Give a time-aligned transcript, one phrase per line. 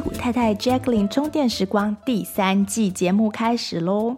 [0.00, 4.16] 太太 Jacqueline 充电时光第三季节目开始喽！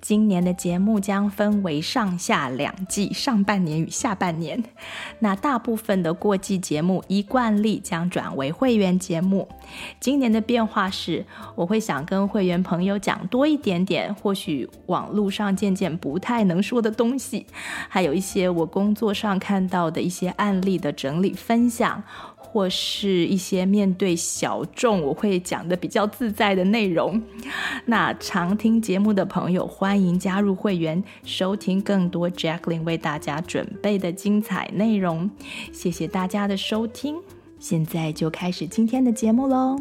[0.00, 4.62] 今年的节目将分为上下两季，上半年与下半年。
[5.20, 9.48] 那大部分的过季节目依惯例将转为会员节目。
[10.00, 11.24] 今年的变化是，
[11.54, 17.46] 我会想跟会员朋友讲多一点点，或许网络上渐渐不太能说的东西，
[17.88, 22.02] 还有一些我工作上看到的一些案例的整理分享。
[22.52, 27.22] 或是一些面对小众，我会讲得比较自在的内容。
[27.86, 35.30] 那常听节目的朋友，欢迎加入会员，收听更多 Jacqueline 为大家准备的精彩内容。
[35.72, 37.16] 谢谢大家的收听，
[37.58, 39.78] 现在就开始今天的节目喽。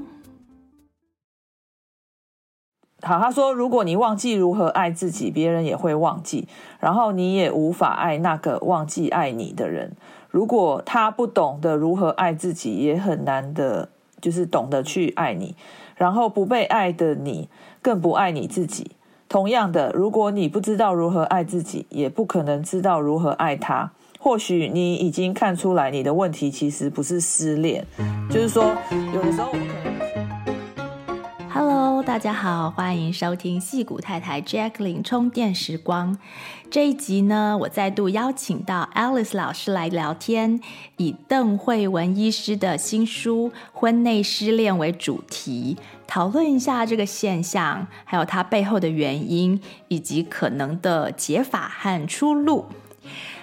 [3.03, 6.47] 好，他说，如果你忘记如何爱自己，别人也会忘记，
[6.79, 9.97] 然后你也无法爱那个忘记爱你的人。
[10.31, 15.55] 如果他不懂得如何爱自己，也很难的，就是懂得去爱你。
[15.95, 17.47] 然后不被爱的你，
[17.81, 18.91] 更不爱你自己。
[19.29, 23.91] 同样的，如果你不知道如何爱自己，也不可能知道如何爱他。
[24.19, 27.85] 或许你已经看出来，你的问题其实不是失恋，
[28.29, 28.73] 就是说，
[29.13, 30.10] 有的时候我们可能。
[31.83, 36.15] Hello，大家好，欢迎收听戏谷太太 Jacqueline 充电时光。
[36.69, 40.61] 这一集呢，我再度邀请到 Alice 老师来聊天，
[40.97, 52.67] 以邓慧文医师的新书《婚内失恋》为主题，讨论一下这个现象，还有它背后的原因，以及可能的解法和出路。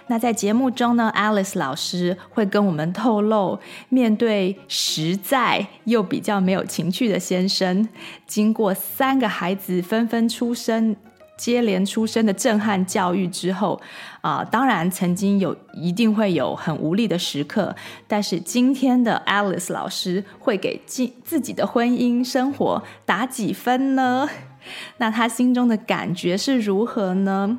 [0.09, 7.87] 那在节目中呢，Alice 老师会跟我们透露，面对实在又比较没有情趣的先生，
[8.27, 10.97] 经过三个孩子纷纷出生、
[11.37, 13.81] 接连出生的震撼教育之后，
[14.23, 24.29] 啊、当然曾经有一定会有很无力的时刻，但是今天的 Alice 老师会给自自己的婚姻生活打几分呢？
[24.99, 27.59] 那他心中的感觉是如何呢？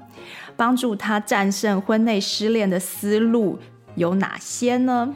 [0.60, 3.58] 帮助他战胜婚内失恋的思路
[3.96, 5.16] 有哪些呢？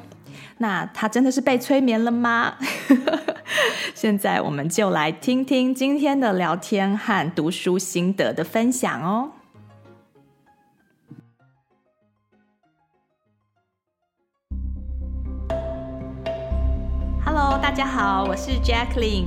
[0.60, 2.54] 那他真的是被催眠了吗？
[3.94, 9.32] 现在我们就来听听今天的聊天和读书心得的分享哦。
[17.26, 19.26] Hello，大家好，我是 Jacqueline。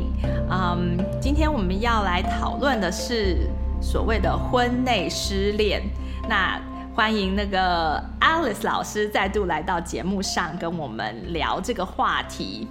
[0.49, 3.51] 嗯，今天我们要来讨论的是
[3.81, 5.83] 所谓的婚内失恋。
[6.29, 6.61] 那
[6.95, 12.67] 欢迎那个 Alice 老师再度来到节目上跟我们聊这个话题。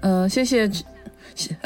[0.00, 0.70] 呃，谢谢，
[1.34, 1.56] 谢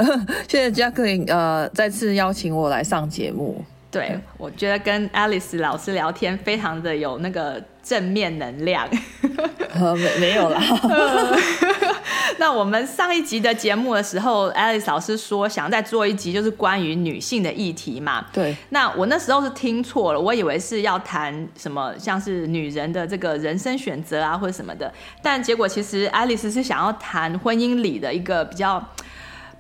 [0.49, 3.63] 谢 Jacqueline，呃，再次邀请我来上节目。
[3.91, 8.89] 对，我觉得跟 Alice 老师聊天非常的有那个正面能量。
[9.75, 10.61] 呃，没没有啦。
[12.39, 18.27] 那我们上一集的节目的时候，Alice 老师说想再做一集，就是关于女性的议题嘛。
[18.33, 18.57] 对。
[18.71, 24.93] 那我那时候是听错了，我以为是要谈什么，像是女人的这个人生选择啊，或者什么的。
[25.23, 28.83] 但结果其实 Alice 是想要谈婚姻里的一个比较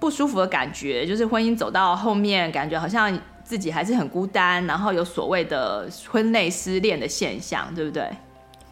[0.00, 3.16] 不舒服的感觉，就是婚姻走到后面，感觉好像
[3.52, 8.08] 自己还是很孤单，然后有所谓的婚内失恋的现象，对不对？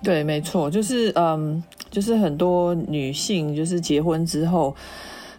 [0.03, 4.75] 对，没错，就是嗯，就是很多女性，就是结婚之后，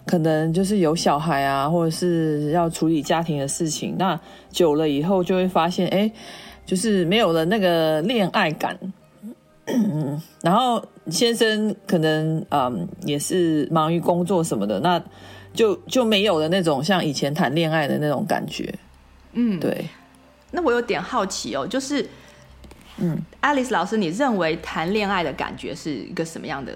[0.06, 4.20] 可能就是有小孩啊，或者是要处理家庭的事情，那
[4.52, 6.12] 久了以后就会发现，哎，
[6.64, 8.78] 就是没有了那个恋爱感，
[10.44, 15.04] 然后先生可能嗯也是忙于工作什么的，那
[15.56, 18.72] 就就没有了那种像以前谈恋爱的那种感觉，
[19.34, 19.90] 嗯，对。
[20.52, 22.08] 那我有点好奇哦，就是。
[22.98, 26.74] 嗯，Alice 老师，你认为谈恋爱的感觉是一个什么样的？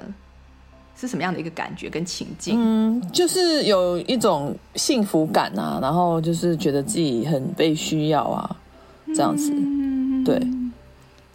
[0.98, 2.56] 是什么样的一个感觉跟情境？
[2.58, 8.56] 嗯，就是有一种幸福感啊，然后就是觉得自己很被需要啊，
[9.08, 9.52] 这样子。
[9.54, 10.42] 嗯，对，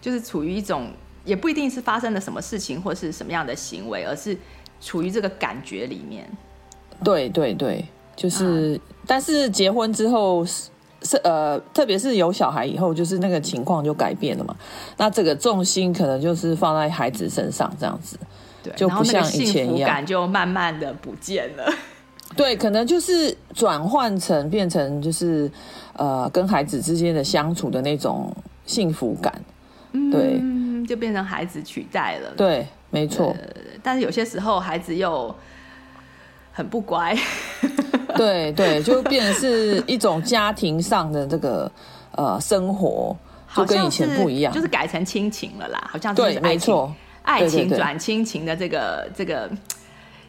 [0.01, 0.89] 就是处于一种
[1.27, 4.37] 也不一定是发生了什么事情或是什么样的行为，而是
[4.81, 6.27] 处于这个感觉里面。
[7.05, 7.85] 对对对，
[8.17, 10.45] 就是，啊，但是结婚之后。
[11.03, 14.55] 是呃，特别是有小孩以后，就是那个情况就改变了嘛。
[14.97, 18.19] 那这个重心可能就是放在孩子身上，这样子，
[18.63, 21.73] 对，就不像以前一样，感就慢慢的不见了。
[22.37, 25.51] 对，可能就是转换成变成就是
[25.95, 28.33] 呃，跟孩子之间的相处的那种
[28.65, 29.33] 幸福感，
[30.13, 32.31] 对，嗯，就变成孩子取代了。
[32.37, 33.37] 对，没错。
[33.83, 35.35] 但是有些时候孩子又
[36.61, 37.17] 很不乖。
[38.17, 41.73] 对对，就变成是一种家庭上的这个
[42.13, 43.17] 呃生活，
[43.57, 49.49] 就跟以前不一样，就是改成亲情了啦，好像是对，没错，爱情转亲情的这个这个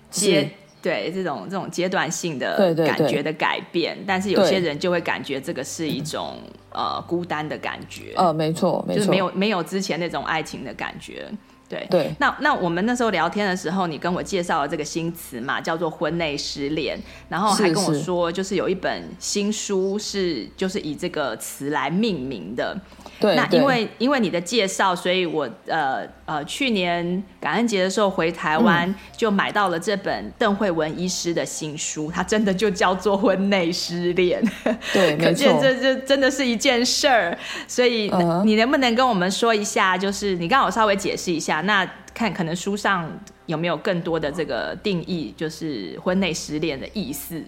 [0.10, 0.50] 阶
[0.82, 6.38] 对这种这种阶段性的感觉的改变，对对对，但是有些人就会感觉这个是一种
[6.72, 8.14] 呃孤单的感觉。
[8.16, 11.30] 呃，没错，没错，就是没有没有之前那种爱情的感觉。
[11.72, 11.88] 对。
[11.90, 22.78] 对，那那我们那时候聊天的时候，你跟我介绍了这个新词嘛，叫做婚内失恋，然后还跟我说，就是有一本新书是就是以这个词来命名的。
[23.22, 34.44] 对，那因为因为你的介绍，所以我呃呃去年感恩节的时候回台湾，嗯、就买到了这本邓慧文医师的新书，它真的就叫做《婚内失恋》。
[34.92, 37.38] 对， 可见这这真的是一件事儿。
[37.68, 38.44] 所以、uh-huh.
[38.44, 39.96] 你能不能跟我们说一下？
[39.96, 43.08] 就是你刚好稍微解释一下，那看可能书上
[43.46, 47.44] 有没有更多的这个定义，就是婚内失恋的意思。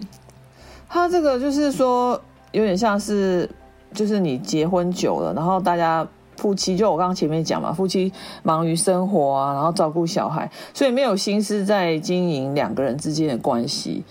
[0.87, 3.49] 他这个就是说，有点像是。
[3.93, 6.05] 就是你结婚久了，然后大家
[6.37, 8.11] 夫妻，就我刚刚前面讲嘛，夫妻
[8.41, 14.03] 忙于生活啊，然后照顾小孩，所以没有心思在经营两个人之间的关系。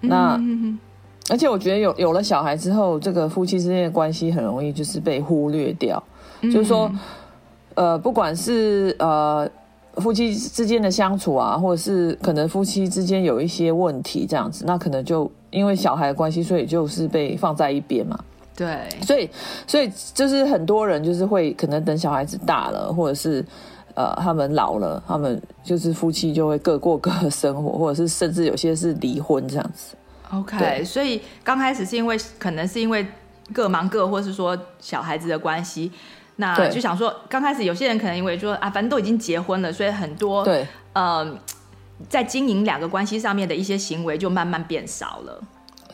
[0.00, 0.40] 那
[1.30, 6.02] 而且我觉得有有了小孩之后，这个夫妻之间的关系很容易就是被忽略掉。
[6.42, 6.90] 就是说，
[7.74, 9.48] 呃，不管是呃
[9.96, 18.18] 夫妻之间的相处啊，或者是可能夫妻之间有一些问题这样子，那可能就因为小孩的关系，所以就是被放在一边嘛。
[18.60, 19.30] 对，所以，
[19.66, 23.42] 所以就是很多人就是会可能等小孩子大了，或者是
[23.94, 29.96] 呃他们老了，他们就是夫妻就会各过各的生活，或者是甚至有些是离婚这样子。
[30.30, 33.06] OK，所以刚开始是因为可能是因为
[33.50, 35.90] 各忙各，或是说小孩子的关系，
[36.36, 41.26] 那就想说刚开始有些人可能因为说啊，反正都已经结婚了，所以很多对呃
[42.10, 45.42] 在经营两个关系上面的一些行为就慢慢变少了。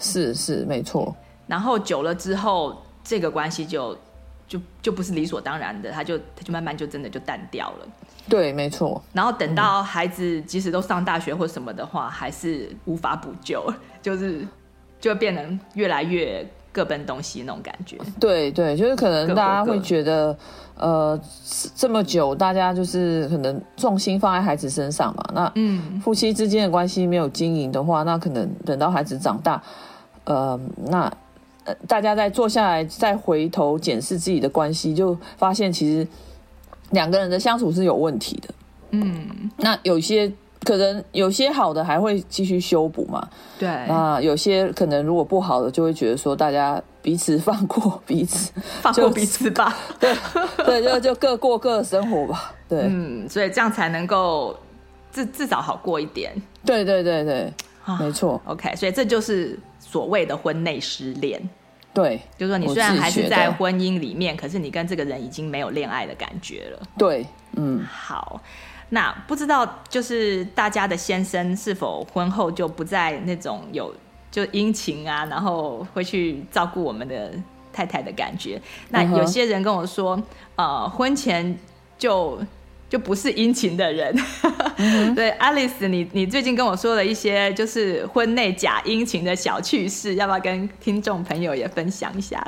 [0.00, 1.14] 是是没错。
[1.46, 3.96] 然后久了之后，这个关系就
[4.48, 7.86] 就就不是理所当然的，他就他就慢慢就真的就淡掉了。
[8.28, 9.00] 对，没错。
[9.12, 13.64] 然后等到孩子即使都上大学或什么的话，还是无法补救，
[14.02, 14.44] 就是
[15.00, 17.96] 就会变成越来越各奔东西那种感觉。
[18.18, 21.20] 对对，就是可能大家会觉得，各各呃，
[21.76, 25.24] 这么久大家就是可能重心放在孩子身上嘛。
[25.32, 29.62] 那嗯，夫妻之间的关系没有经营的话，那可能等到孩子长大，
[30.24, 31.12] 呃，那。
[31.86, 36.06] 大家再坐下来，再回头检视自己的关系，就发现其实
[36.90, 38.54] 两个人的相处是有问题的。
[38.90, 40.32] 嗯，那有些
[40.64, 43.28] 可能有些好的还会继续修补嘛。
[43.58, 49.76] 对，那有些可能如果不好的，就会觉得说大家彼此放过 彼此，放过彼此吧。
[49.98, 50.16] 对
[50.64, 52.54] 对，就就各过各的生活吧。
[52.68, 54.56] 对，嗯，所以这样才能够
[55.12, 56.32] 至至少好过一点。
[56.64, 57.52] 对对对对，
[57.86, 58.38] 啊，没错。
[58.44, 59.58] OK，所以这就是。
[59.78, 61.40] 所谓的婚内失恋，
[61.94, 66.82] 对，就是说你虽然还是在婚姻里面，可是你跟这个人已经没有恋爱的感觉了。
[66.98, 68.40] 对，嗯，好，
[68.88, 73.94] 那不知道就是大家的先生是否婚后就不再那种有
[74.28, 77.32] 就殷勤啊，然后会去照顾我们的
[77.72, 78.60] 太太的感觉。
[78.88, 80.20] 那有些人跟我说，
[80.56, 81.56] 呃，婚前
[81.96, 82.36] 就。
[82.88, 84.14] 就不是殷勤的人，
[84.76, 92.40] 嗯、 对，Alice，你你最近跟我说了一些就是婚内假殷勤的小趣事，要不要跟听众朋友也分享一下？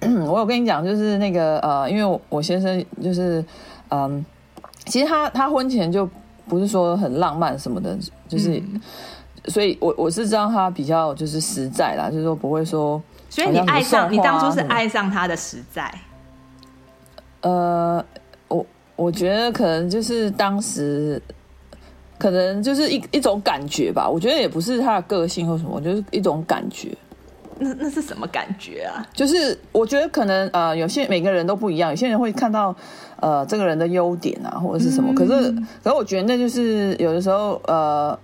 [0.00, 3.44] 嗯，我有跟你讲，就是那个呃，因为我，我先生就是
[3.90, 4.24] 嗯，
[4.86, 6.08] 其实他他婚前就
[6.48, 7.94] 不是说很浪漫什么的，
[8.26, 8.80] 就是，嗯、
[9.48, 15.92] 所以我我是知道他比较就是实在啦，就是说不会说，所以你爱上你当初是爱上他的实在，
[17.42, 18.02] 呃。
[18.96, 21.20] 我觉得可能就是当时，
[22.18, 24.08] 可能就是一一种感觉吧。
[24.08, 26.96] 我觉得也不是他的个性或什么，就是一种感觉。
[27.58, 29.06] 那那是什么感觉啊？
[29.12, 32.74] 就是我觉得可能呃，有些每个人都不一样，有些人会看到
[33.20, 35.12] 呃这个人的优点啊，或者是什么。
[35.12, 38.18] 嗯、可是，可是我觉得那就是有的时候呃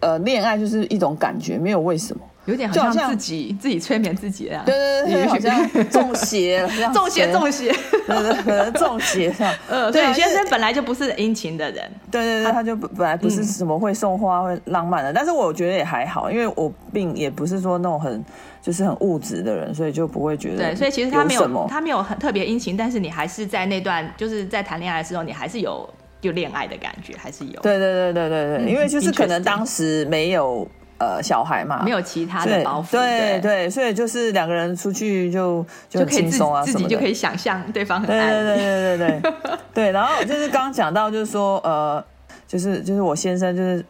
[0.00, 2.22] 呃，恋爱就是一种感觉，没有为什么。
[2.48, 4.74] 有点好像自己自己催眠自己啊，对
[5.04, 7.70] 对对， 好像中邪了， 中邪中邪，
[8.06, 9.54] 对对对，中邪这样。
[9.68, 18.24] 呃， 对，先生本来就不是殷勤的人，对对对，他就本来不是什么会送花、会浪漫的，但是我觉得也还好，因为我并也不是说那种很
[18.62, 20.56] 就是很物质的人，所以就不会觉得。
[20.56, 25.86] 对，所以其实他没有他没有很特别殷勤，但是你还是在那段就是在谈恋爱的时候，你还是有
[26.22, 27.60] 有恋爱的感觉，还是有。
[27.60, 30.66] 对对对对对对，因为就是可能当时没有。
[30.98, 33.38] 呃，小孩嘛，没有其他的包袱，对。
[33.38, 39.20] 对，对，所以就是两个人出去就就轻松啊，自己就可以想象对方很爱你，对对对对对。
[39.20, 39.32] 对，
[39.74, 39.92] 对。
[39.92, 42.04] 然后就是刚刚讲到，就是说呃，
[42.46, 43.84] 就是就是我先生就是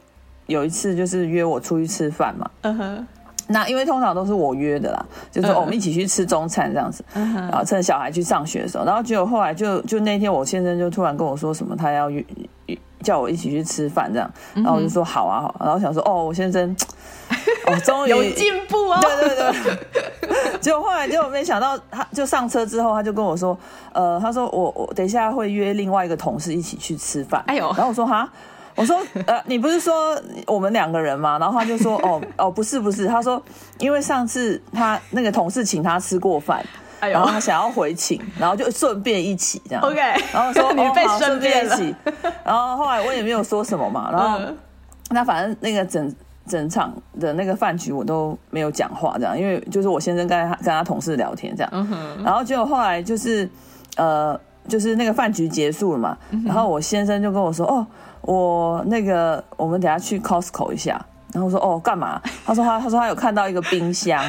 [0.47, 3.07] 有一次就是约我出去吃饭嘛，嗯哼。
[3.50, 7.41] 那因为通常都是我约的啦，就是我们一起去吃中餐这样子，嗯哼。
[7.49, 12.23] 然后趁小孩去上学的时候，然后结果后来就就那天我先生就突然跟我说什么，他要约
[13.02, 16.76] 叫我一起去吃饭这样，然后我就说好啊好，然后想说哦，我先生
[17.67, 23.59] 哦， 终于有进步哦，对对对， 结果后来就没想到，他就上车之后，他就跟我说，
[23.93, 28.28] 呃，他说我我等一下会约另外一个同事一起去吃饭，哎呦，然后我说哈。
[28.75, 31.37] 我说呃，你不是说我们两个人吗？
[31.40, 33.43] 然后他就说哦哦，不是不是，他说
[33.81, 36.64] 因为上次他那个同事请他吃过饭，
[37.00, 39.83] 哎呦，然后他想要回请， 然后就顺便一起这样。
[39.83, 39.97] OK，
[40.33, 41.95] 然后说 你被顺便一起，
[42.45, 44.40] 然后后来我也没有说什么嘛，然后
[45.11, 46.14] 那反正那个整
[46.47, 51.88] 整场的那个饭局我都没有讲话这样，因为就是我先生跟他跟他同事聊天这样，
[52.25, 53.49] 然后结果后来就是
[53.97, 57.87] 呃就是那个饭局结束了嘛，然后我先生就跟我说哦。
[58.23, 61.00] 我那个，我们等下去 Costco 一下，
[61.33, 62.21] 然后说哦干嘛？
[62.45, 64.23] 他说他他说他有看到一个冰箱，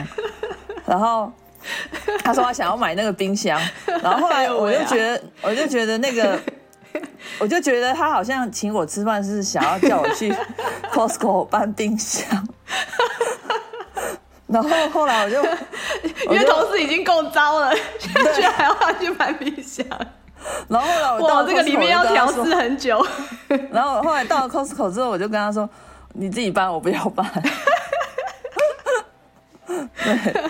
[0.85, 1.29] 然后
[2.23, 6.39] 他说他想要买那个冰箱， 然后后来我就觉得我就觉得那个，
[7.39, 10.33] 我就觉得他好像请我吃饭是想要叫我去
[10.91, 12.25] Costco 搬冰箱，
[14.47, 15.43] 然后后来我就
[16.31, 19.85] 因为同事已经够糟了，现在居然还要他去买冰箱。
[20.69, 23.05] 然后后来我到这个里面要调试很久。
[23.71, 25.69] 然后后来到了 Costco 之后，我就跟他说
[26.15, 27.27] ：“你自己搬，我不要搬。”
[29.67, 30.43] 对，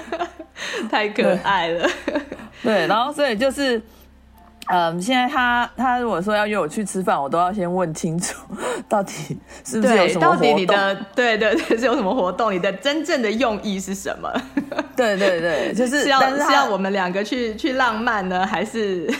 [0.89, 1.89] 太可爱了。
[2.63, 3.81] 对，然后所以就是。
[4.71, 8.35] 嗯，现在他他如果说要约我去吃饭，我都要先问清楚，
[8.87, 9.35] 到底
[9.65, 10.37] 是不是有什么活动？
[10.37, 12.53] 到底你的对对对是有什么活动？
[12.53, 14.31] 你的真正的用意是什么？
[14.95, 19.11] 对对对，就是是要但是，是要我们两个去去浪漫呢，还是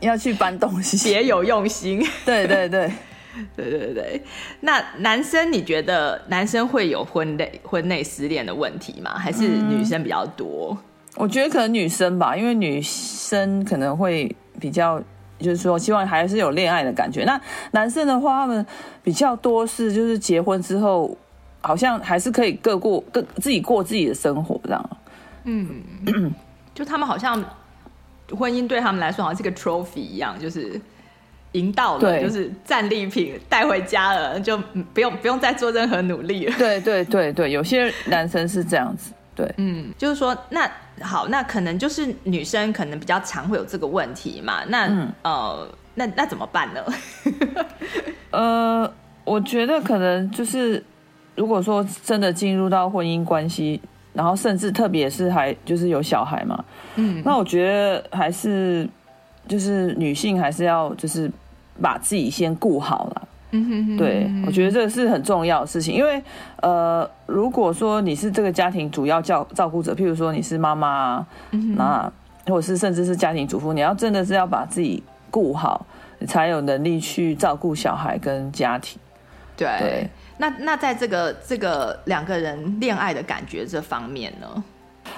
[0.00, 0.96] 要去搬东西？
[1.10, 2.02] 别有用心。
[2.24, 2.90] 对对对
[3.56, 4.22] 对对对。
[4.60, 9.18] 那男生，你觉得男生会有婚内婚内失恋的问题吗？
[9.18, 10.70] 还是女生比较多？
[10.70, 10.78] 嗯，
[11.16, 14.34] 我觉得可能女生吧，因为女生可能会。
[14.60, 15.02] 比较
[15.40, 17.24] 就是说，希望还是有恋爱的感觉。
[17.24, 17.38] 那
[17.72, 18.64] 男生的话，他们
[19.02, 21.14] 比较多是就是结婚之后，
[21.60, 24.90] 好像还是可以各过各自己过自己的生活这样。
[25.42, 25.82] 嗯，
[26.72, 27.44] 就他们好像
[28.30, 30.80] 婚姻对他们来说，好像是个 trophy 一样，就是
[31.54, 34.56] 赢到了，就是战利品带回家了，就
[34.92, 36.54] 不用不用再做任何努力了。
[36.56, 39.12] 对对对对，有些男生是这样子。
[39.34, 40.70] 对，嗯，就是说那。
[41.00, 44.62] 好，那可能就是女生可能比较常会有这个问题嘛。
[44.68, 46.80] 那、嗯、呃，那那怎么办呢？
[48.30, 48.94] 呃，
[49.24, 50.80] 我觉得可能就是，
[51.34, 53.80] 如果说真的进入到婚姻关系，
[54.12, 58.88] 然后甚至特别是还就是有小孩嘛，嗯，那我觉得还是
[59.48, 61.28] 就是女性还是要就是
[61.80, 63.28] 把自己先顾好了。
[63.96, 66.20] 对，我觉得这个是很重要的事情，因为
[66.60, 71.24] 呃，如果说你是这个家庭主要照照顾者，譬如说你是妈妈，
[71.76, 72.12] 那
[72.46, 75.00] 或者是甚至是家庭主妇，你要真的是要把自己
[75.30, 75.86] 顾好，
[76.18, 78.98] 你才有能力去照顾小孩跟家庭。
[79.56, 84.64] 对，对那那在这个这个两个人恋爱的感觉这方面呢？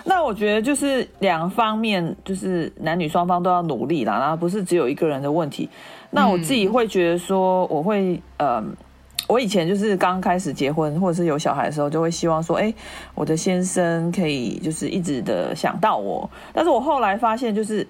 [0.04, 5.70] 那我觉得就是两方面，就是男女双方都要努力啦，然后不是只有一个人的问题。
[6.16, 8.64] 那我自己会觉得说，我会，呃，
[9.28, 12.72] 我以前就是刚开始结婚或者是有小孩的时候，就会希望说，哎，
[13.14, 16.28] 我的先生可以就是一直的想到我。
[16.54, 17.86] 但是我后来发现，就是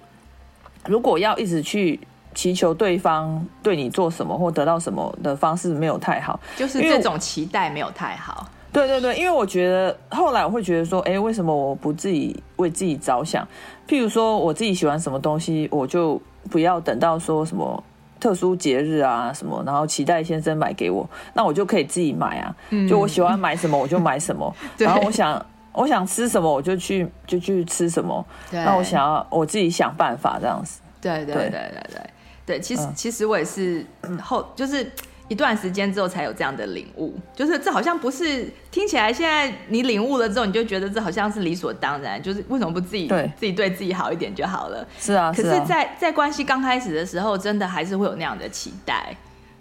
[0.85, 1.97] 如果要一直去
[2.35, 8.45] 祈求对方对你做什么或得到什么的方式，没有太好，就是这种期待没有太好。
[8.73, 13.47] 对对对，因为我觉得后来我会觉得说，哎，为什么我不自己为自己着想？
[13.87, 17.81] 譬如说我自己喜欢什么东西，我就不要等到说什么。
[18.19, 22.55] 特殊节日啊什么，然后期待先生买给我，那我就可以自己买啊。
[22.69, 28.25] 嗯、就我喜欢买什么我就买什么， 然后我想我想吃什么我就去就去吃什么。
[28.51, 30.81] 那我想要我自己想办法这样子。
[30.99, 32.01] 对对对对对
[32.45, 33.85] 对，其实、嗯、其实我也是
[34.21, 34.91] 后就是。
[35.29, 43.29] 一段时间之后才有这样的领悟，就是这好像不是听起来，现在你领悟了之后，你就觉得这好像是理所当然，就是为什么不自己对。
[43.37, 44.87] 自己对自己好一点就好了？
[44.97, 49.13] 是啊，可是在在关系刚开始的时候，真的还是会有那样的期待，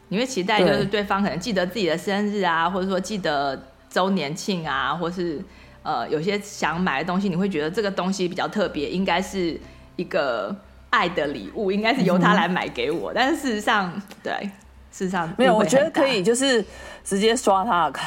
[0.08, 5.42] 你会期待就是对方可能记得自己的生日啊，或者说记得周年庆啊，或是
[5.82, 9.58] 呃有些想买的东西，你会觉得这个东西比较特别，应该是
[9.96, 10.54] 一个
[10.90, 14.48] 爱的礼物，应该是由他来买给我，嗯、但是事实上，对。
[14.96, 16.64] 事实上没有，我觉得可以，就是
[17.04, 18.06] 直接刷他的卡。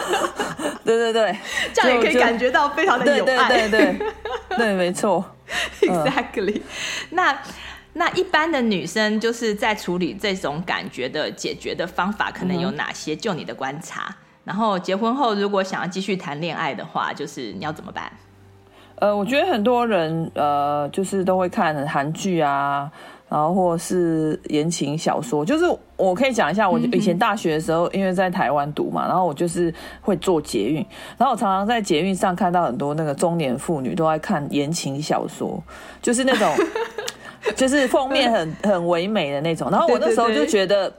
[0.82, 1.36] 对对对，
[1.74, 3.48] 这样也可以感觉到非常的有爱。
[3.48, 3.98] 对对对
[4.48, 5.22] 对，对，没错，
[5.82, 6.62] exactly。
[7.10, 7.38] 那
[7.92, 13.14] 那一般的女生就是在处理这种感觉的解决的方法，可能有哪些？
[13.14, 14.16] 就你的观察。
[14.44, 18.10] 然后结婚后，如果想要继续谈恋爱的话，就是你要怎么办？
[18.96, 22.90] 呃，我觉得很多人呃，就是都会看韩剧啊。
[23.34, 25.64] 然后或是言情小说，就是
[25.96, 30.76] 我可以讲一下，我以前大学的时候，因为在台湾读嘛，然后我就是会做捷运，
[31.18, 35.60] 然后我常常在捷运上看到很多那个中年妇女都在看言情小说，
[36.00, 36.48] 就是那种，
[37.56, 40.92] 就是封面很 很唯美的那种，然后我那时候就觉得，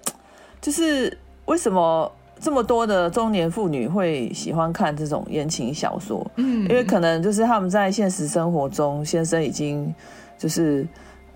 [0.60, 2.12] 就是为什么
[2.42, 6.30] 这么多的中年妇女会喜欢看这种言情小说？
[6.36, 9.96] 嗯，因为可能就是他们在现实生活中，先生已经
[10.38, 10.86] 就是。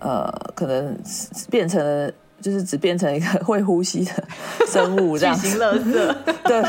[0.00, 0.96] 呃，可能
[1.50, 4.12] 变成了，就是只变成一个会呼吸的
[4.66, 6.16] 生物这样子， 巨型垃圾。
[6.48, 6.62] 对，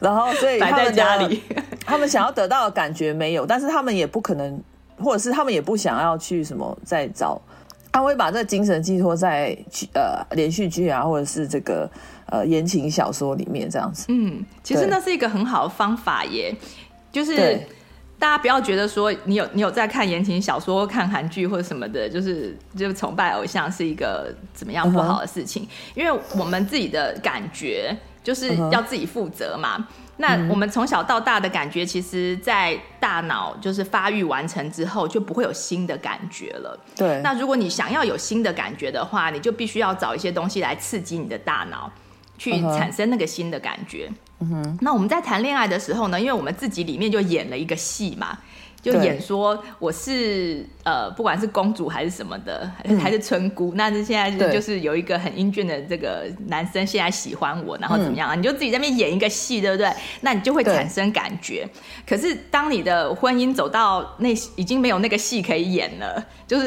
[0.00, 1.42] 然后所以他们家里，
[1.84, 4.58] 他们想要得到的感觉没有，但是他们也不可能，
[4.98, 7.40] 或者是他们也不想要去什么再找，
[7.92, 9.56] 他会把这个精神寄托在
[9.94, 11.90] 呃连续剧啊，或者是这个
[12.26, 14.06] 呃言情小说里面这样子。
[14.08, 16.54] 嗯，其实那是一个很好的方法耶，
[17.12, 17.60] 就是。
[18.22, 25.64] 大家不要觉得说你有你有在看言情小说、看韩剧或者什么的，就是就崇拜偶像是一个怎么样不好的事情。
[25.64, 25.70] Uh -huh.
[25.96, 29.76] 因为我们自己的感觉就是要自己负责嘛。
[29.76, 29.84] Uh -huh.
[30.18, 36.78] 那我们从小到大的感觉，其实，在大脑就是发育完成之后，就不会有新的感觉了。
[36.94, 37.20] 对。
[37.24, 41.90] 那如果你想要有新的感觉的话，你就必须要找一些东西来刺激你的大脑，
[42.38, 44.06] 去产生那个新的感觉。
[44.06, 44.14] Uh -huh.
[44.80, 48.38] 那我们在谈恋爱的时候呢，因为我们自己里面就演了一个戏嘛，
[48.82, 52.68] 就演说我是呃，不管是公主还是什么的，
[53.00, 58.34] 还是村姑，嗯、那是现在就是有一个很英俊的这个男生现在喜欢我，然后怎么样啊？
[58.34, 59.88] 嗯、你就自己在那边演一个戏，对不对？
[60.22, 61.64] 那你就会产生感觉。
[62.04, 66.66] 可是当你的婚姻走到那已经没有那个戏可以演了，就是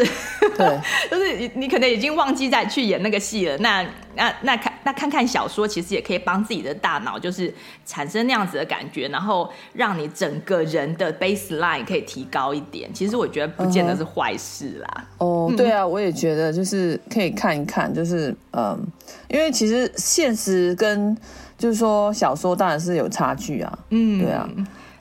[0.57, 0.79] 对，
[1.12, 3.57] 就是你你可能已经忘记再去演那个戏了。
[3.57, 7.53] 那那那看那看看小说，其实也可以帮自己的大脑就是
[7.86, 12.93] 产生那样子的感觉，然后让你整个人的 baseline 可以提高一点。
[12.93, 15.07] 其实我觉得不见得是坏事啦。
[15.17, 18.79] 哦、嗯，对啊，我也觉得就是可以看一看，就是嗯，
[19.27, 21.17] 因为其实现实跟
[21.57, 23.79] 就是说小说当然是有差距啊。
[23.89, 24.50] 嗯，对啊，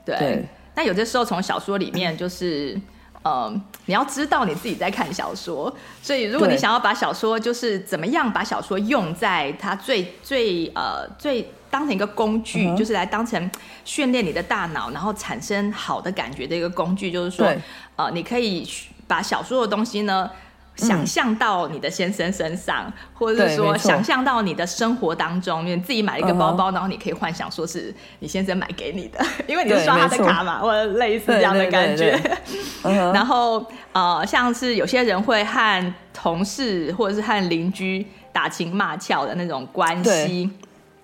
[0.04, 0.16] 对。
[0.18, 0.44] 对
[0.74, 2.80] 那有的时候从小说里面就是。
[3.26, 13.50] 嗯，你要知道你自己在看小说，所以如果你想要把小说就是怎么样把小说用在它最最呃最当成一个工具，嗯，就是来当成
[13.84, 17.52] 训练你的大脑，然后产生好的感觉的一个工具，就是说，
[17.96, 18.68] 呃，你可以
[19.06, 20.30] 把小说的东西呢。
[20.76, 32.18] 想象到你的先生身上，嗯、或者是说想象到你的生活当中，你自己买了一个包包，然后你可以幻想说是你先生买给你的， 因为你是刷他的卡嘛，或者类似这样的感觉。
[32.82, 40.50] 然后呃，像是有些人会和同事或者是和邻居打情骂俏的那种关系，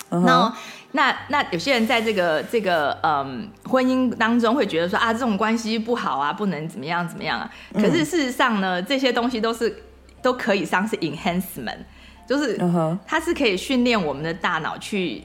[0.09, 0.52] 然后。
[0.92, 7.48] 那那有些人在这个这个嗯婚姻当中会觉得说啊，这种关系不好啊，不能怎么样怎么样啊。
[7.74, 9.85] 可是事实上呢，这些东西都是
[10.20, 11.79] 都可以算是 enhancement，
[12.26, 12.59] 就是
[13.07, 15.22] 它是可以训练我们的大脑去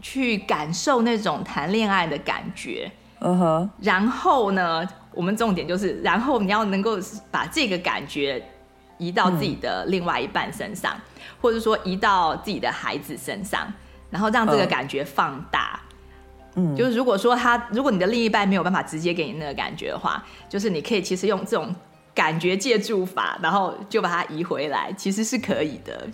[0.00, 2.90] 去感受那种谈恋爱的感觉。
[3.20, 3.70] 嗯哼。
[3.82, 6.98] 然后呢，我们重点就是，然后你要能够
[7.30, 8.42] 把这个感觉
[8.96, 10.96] 移到自己的另外一半身上，
[11.42, 13.70] 或者说移到自己的孩子身上。
[14.12, 15.80] 然后让这个感觉放大，
[16.54, 21.74] 嗯，就是如果说他，如果你的另一半没有办法直接给你那个感觉的话，就是你可以其实用这种
[22.14, 26.06] 感觉借助法，然后就把它移回来，其实是可以的。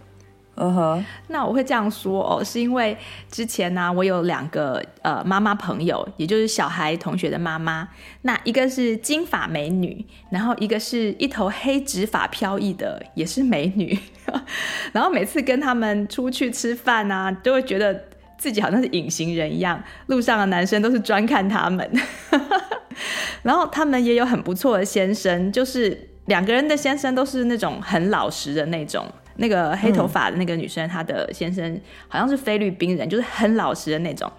[0.60, 2.96] 嗯哼，那我会这样说哦，是因为
[3.30, 7.88] 之前呢、我有两个呃妈妈朋友，也就是小孩同学的妈妈，
[8.22, 13.96] 那一个是金发美女，然后一个是一头黑直发飘逸的，也是美女，
[14.90, 21.88] 然后每次跟他们出去吃饭啊，都会觉得自己好像是隐形人一样，路上的男生都是专看他们，
[23.44, 29.06] 然后他们也有很不错的先生，就是两个人的先生都是那种很老实的那种。
[29.38, 34.30] 那个黑头发的那个女生，她的先生好像是菲律宾人，就是很老实的那种。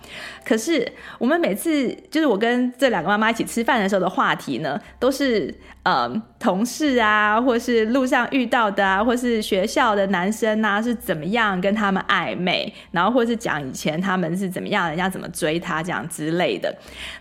[0.45, 5.53] 可是我们每次就是我跟这两个妈妈一起吃饭的时候的话题呢，都是。
[5.83, 16.71] 嗯，同事啊，或是路上遇到的啊，或是学校的男生啊，是怎么样跟他们暧昧，然后或是讲以前他们是怎么样，人家怎么追他这样之类的。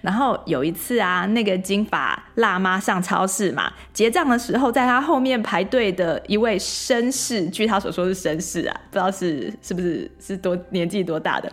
[0.02, 11.52] 然后有一次啊，那个金发辣妈上超市嘛，结账的时候，在他后面排队的一位绅士，据他所说是绅士啊，不知道是是不是是多年纪多大的，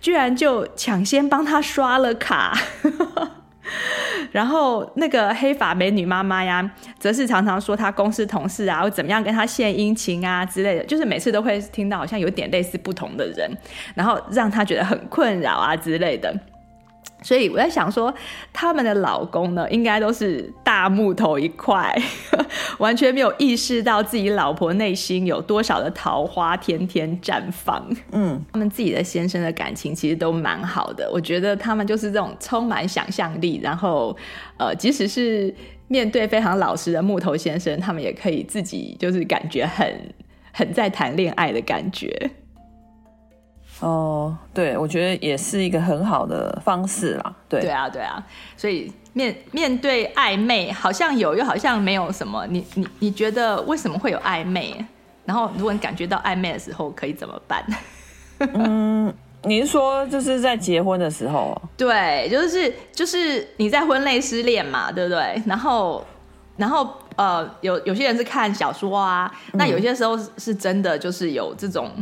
[0.00, 2.56] 居然就抢先帮他刷了卡。
[4.32, 13.50] 然后那个黑发美女妈妈呀，则是常常说她公司同事啊，会怎么样跟她献殷勤啊之类的，就是每次都会听到好像有点类似不同的人，
[13.94, 16.34] 然后让她觉得很困扰啊之类的。
[17.20, 18.14] 所以我在想说，
[18.52, 21.92] 他们的老公呢，应该都是大木头一块，
[22.78, 27.84] 完全没有意识到自己老婆内心有多少的桃花天天绽放。
[28.12, 34.16] 嗯，他们自己的先生的感情其实都蛮好的，我觉得他们就是这种充满想象力，然后
[34.56, 35.52] 呃，即使是
[35.88, 40.14] 面对非常老实的木头先生，他们也可以自己就是感觉很
[40.52, 42.30] 很在谈恋爱的感觉。
[43.80, 47.34] 哦，对，我觉得也是一个很好的方式啦。
[47.48, 48.20] 对，对啊，对啊，
[48.56, 52.44] 所以面面对暧昧，好像有又好像没有什么。
[52.48, 54.84] 你你你觉得为什么会有暧昧？
[55.24, 57.64] 然后如果你感觉到暧昧的时候，可以怎么办？
[58.54, 61.56] 嗯，你是说就是在结婚的时候？
[61.76, 65.40] 对，就是就是你在婚内失恋嘛，对不对？
[65.46, 66.04] 然后
[66.56, 71.92] 然后呃，有有些人是看小说啊，那有些时候是真的就是有这种。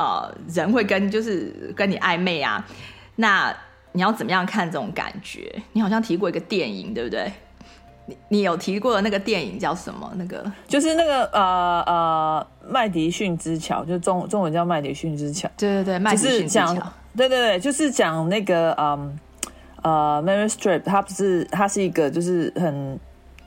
[0.00, 2.66] 呃，人会跟就是跟你暧昧啊，
[3.16, 3.54] 那
[3.92, 5.62] 你要怎么样看这种感觉？
[5.74, 7.30] 你好像提过一个电影，对不对？
[8.06, 10.10] 你你有提过的那个电影叫什么？
[10.16, 15.46] 那个就是那个呃呃麦迪逊之桥，就中中文叫麦迪逊之桥。
[15.58, 16.74] 对对对，麦迪逊之桥。
[17.14, 19.18] 对对对，就是讲那个嗯
[19.82, 22.98] 呃 Mary Streep，她不是她是一个就是很。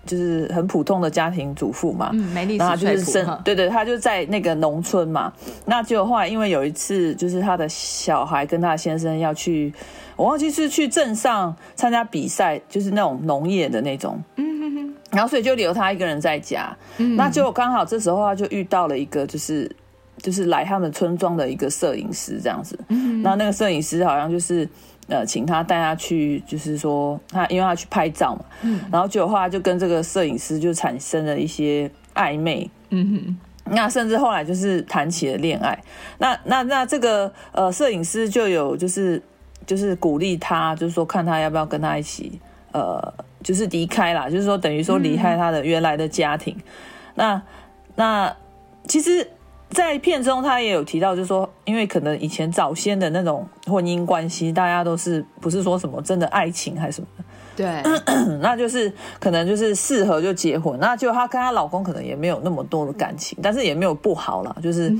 [0.05, 5.31] 就是很普通的家庭主妇嘛，嗯，梅丽史翠普，然后就是生，对对，他就在那个农村嘛。
[5.65, 9.73] 那结果后来因为有一次，就是他的小孩跟他的先生要去，
[10.15, 14.95] 我忘记是去镇上参加比赛，就是那种农业的那种，嗯哼哼。
[15.11, 19.69] 然后所以就留他一个人在家，嗯，那就刚好这时候他就遇到了一个，就是
[20.17, 24.67] 就是来他们村庄的一个摄影师这样子，嗯，那那个摄影师好像就是。
[25.07, 35.77] 呃，请他带他去，就是说他，因为他去拍照嘛，嗯，然后就后来就跟这个摄影师就产生了一些暧昧，嗯哼，那甚至后来就是谈起了恋爱，
[36.17, 39.21] 那那那这个呃摄影师就有就是
[39.65, 42.39] 就是鼓励他，就是说看他要不要跟他一起，
[42.71, 43.13] 呃，
[43.43, 46.63] 就是离开啦，就是说等于说离开他的原来的家庭，嗯、
[47.15, 47.41] 那
[47.95, 48.35] 那
[48.87, 49.27] 其实。
[49.73, 57.23] 在片中，他也有提到，就是说，因为可能以前早先的那种婚姻关系，大家都是不是说什么真的爱情还是什么的，
[57.55, 57.81] 对，
[58.39, 64.95] 那就是可能就是适合就结婚，那就她跟她老公可能也没有那么多的感情，但是也没有不好啦，就是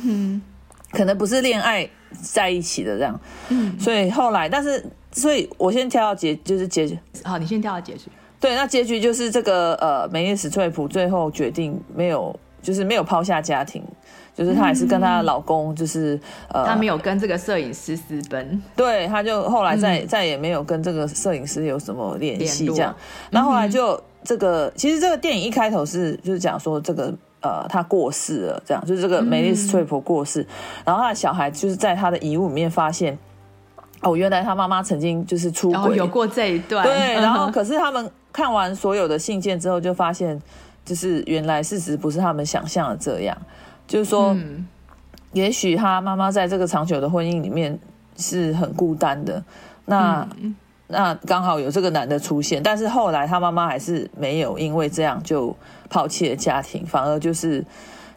[0.92, 1.88] 可能不是恋爱
[2.22, 8.10] 在一起的这样，嗯，所以后来，但是，所以我先跳到结，就是结局，好，你先跳到结局，
[8.40, 13.84] 对，那结局就是这个呃，梅丽史翠普最后决定没有，就是没有抛下家庭。
[14.36, 16.16] 就是她还是跟她的老公，就是、
[16.50, 22.96] 嗯、呃，她没有跟这个摄影师私奔，对，她就后来再、嗯、再也没有跟这个摄影师有什么联系，这样。
[23.30, 30.48] 那后后来就这个，嗯、其实这个电影一开头是就是讲说这个呃，她过世了，这样，就是这个梅丽史翠普过世，嗯、
[30.86, 33.18] 然后她的小孩就是在她的遗物里面发现，
[34.02, 40.42] 哦，原来她妈妈曾经就是出轨，哦，有过这一段，对，然后可是他们看完所有的信件之后，就发现
[40.84, 43.38] 就是原来事实不是他们想象的这样。
[43.88, 44.68] 就是说，嗯、
[45.34, 47.78] 也许他妈妈在这个长久的婚姻里面
[48.18, 49.44] 是很孤单的。
[49.86, 50.56] 那、嗯、
[50.88, 55.56] 那刚好有这个男的出现，但是后来他妈妈还是没有因为这样就
[55.90, 57.64] 抛弃了家庭，反而就是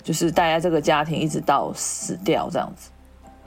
[0.03, 2.91] 就是待在这个家庭一直到死掉这样子。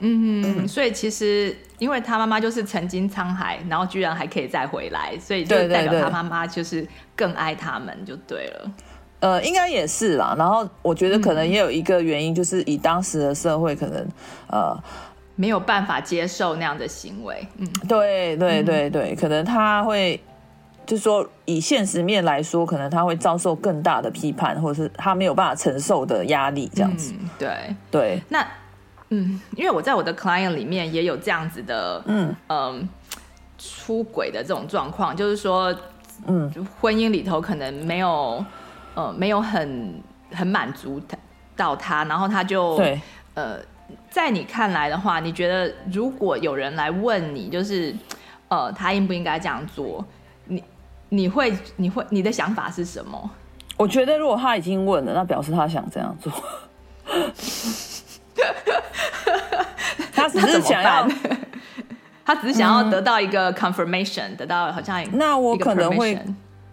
[0.02, 8.72] 嗯嗯，所以其实因为他妈妈就是曾经沧海，然后居然还可以再回来，所以就代表他妈妈就是更爱他们，就对了。
[9.20, 10.34] 呃，应该也是啦。
[10.38, 14.00] 然后我觉得可能也有一个原因，就是以当时的社会，可能、
[14.48, 14.82] 嗯、呃
[15.36, 17.46] 没有办法接受那样的行为。
[17.58, 20.18] 嗯，对对对对，可能他会
[20.86, 27.12] 就是说以现实面来说，可能他会遭受更大的批判，或者是他没有办法承受的压力，这样子。
[27.20, 28.22] 嗯、对对。
[28.30, 28.46] 那
[29.10, 32.88] 嗯，因为我在我的 client 里面也有这样子的，嗯嗯、呃，
[33.58, 35.74] 出轨的这种状况，就是说，
[36.26, 38.42] 嗯，婚姻里头可能没有。
[38.94, 41.00] 呃，没有很很满足
[41.56, 43.00] 到他，然后他就对
[43.34, 43.58] 呃，
[44.10, 47.94] 在你看来的话，你觉得如果有人来问你，就是
[48.48, 50.04] 呃，他应不应该这样做？
[50.46, 50.62] 你
[51.10, 53.30] 你会你会你的想法是什么？
[53.76, 56.32] 我觉得如果他已经问了，那表示他想这样做。
[60.12, 61.08] 他只是想要，
[62.26, 66.18] 他只是想要得到一个 confirmation，、嗯、得到好像那我可能会。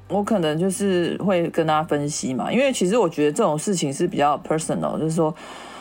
[0.10, 5.34] 我可能就是会跟大家分析嘛，因为其实我觉得这种事情是比较 personal，就是说，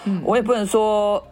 [0.04, 1.22] 嗯，我也不能说，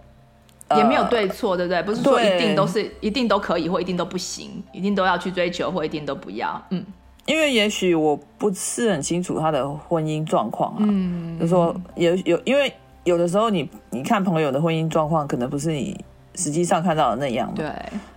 [0.77, 1.83] 也没有对错，对不对？
[1.83, 6.63] 不是说一定都是一定都可以，或一定都不行，一定都要去追求，或一定都不要。
[6.71, 6.85] 嗯，
[7.27, 15.99] 因为也许我不是很清楚他的婚姻状况啊，嗯，就是说也有，因为有的时候你你看朋友的婚姻状况，可能不是你
[16.37, 17.71] 实际上看到的那样嘛，对，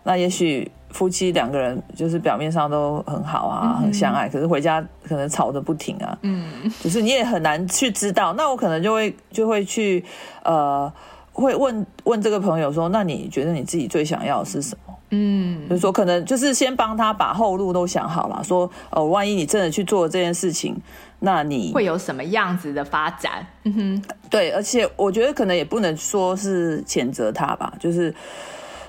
[0.04, 6.18] 那也许夫妻两个人就是表面上都很好啊，嗯、很相爱，可是回家可能吵得不停啊。
[6.24, 6.44] 嗯，
[6.82, 8.34] 就是你也很难去知道。
[8.34, 10.04] 那我可能就会就会去
[10.44, 10.92] 呃，
[11.32, 14.96] 会问问这个朋友说，那你觉得你自己最想要的是什么？
[15.12, 20.76] 嗯，就是说可能就是先帮他把后路都想好了，说哦、呃，万一你真的去做这件事情，
[21.20, 23.46] 那你会有什么样子的发展？
[23.66, 28.12] 嗯哼，对，而且我觉得可能也不能说是谴责他吧，就是。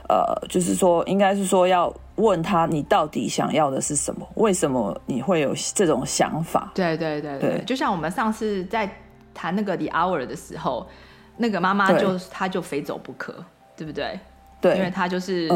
[0.09, 4.27] 呃，就是说，应该是说要问他，你到底想要的是什么？
[4.37, 6.73] 为什么你会有这种想法？
[6.75, 8.90] 对对对对，对就像我们上次在
[9.35, 10.88] 谈那个 The Hour 的时候，
[11.37, 13.44] 那个妈妈就她就非走不可，
[13.77, 14.18] 对不对？
[14.62, 15.47] 对，因为她就是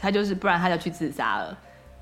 [0.00, 1.54] 她、嗯、就是，不然她就去自杀了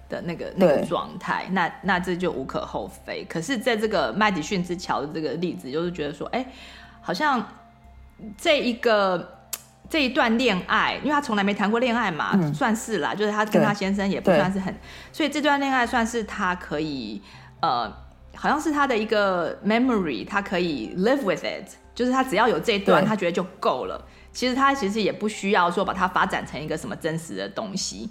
[0.08, 1.46] 的那个那个状态。
[1.50, 3.24] 那那这就无可厚非。
[3.28, 6.46] 可是，在这个麦迪逊之桥的这个例子，就是觉得说，哎，
[7.00, 7.44] 好像
[8.38, 9.34] 这一个。
[9.88, 14.74] 这一段恋爱，因为他从来没谈过恋爱嘛，嗯、算是啦，就是他跟他先生也不算是很，
[15.12, 17.22] 所以这段恋爱算是他可以，
[17.60, 17.90] 呃，
[18.34, 24.04] 好像是他的一个 memory，他可以 live with it，就是他只要有这一段，他觉得就够了。
[24.32, 28.10] 其实他其实也不需要说把它发展成一个什么真实的东西，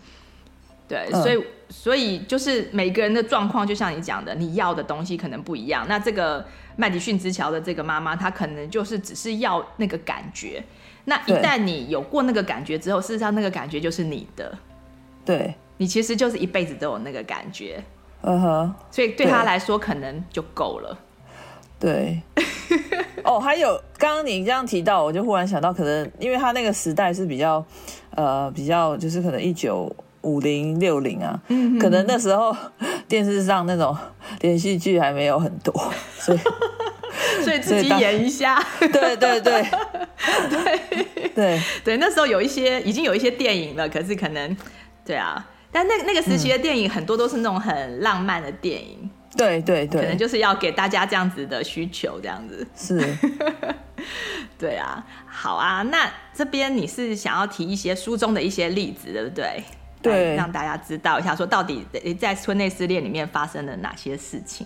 [0.88, 5.86] 对，嗯、所以所以就是每个人的状况，就像你讲的，你要的东西可能不一样。
[5.88, 6.44] 那这个
[6.78, 10.64] 麦迪逊之桥的这个妈妈，她可能就是只是要那个感觉。
[11.06, 14.58] 那一旦你有过那个感觉之后，事实上那个感觉就是你的，
[15.24, 17.84] 对，你其实就是一辈子都有那个感觉，
[18.22, 20.98] 嗯哼，所以对他来说可能就够了。
[21.80, 22.20] 对，
[23.24, 27.63] 哦，还有刚刚你这样提到，我就忽然想到，可能因为他那个时代是比较，
[28.15, 32.56] 呃，比较就是可能一九五零六零啊，嗯，可能那时候
[33.08, 33.96] 电视上那种
[34.41, 35.74] 连续剧还没有很多，
[36.18, 36.39] 所以。
[37.43, 39.65] 所以自己演一下，对对对。
[40.49, 41.30] 对。
[41.30, 41.62] 对。
[41.84, 44.56] 对，那时候有一些已经有一些电影了，可是可能
[45.06, 52.65] 对啊，但那那个时期的电影很多都是那种很浪漫的电影，对对对，可能就是要给大家这样子的需求，这样子。
[52.75, 53.17] 是，
[54.58, 59.63] 对啊，好啊，那这边你是想要提一些书中的一些例子，对不对？
[60.01, 61.84] 对，让大家知道一下，说到底
[62.19, 64.65] 在村内失恋里面发生了哪些事情。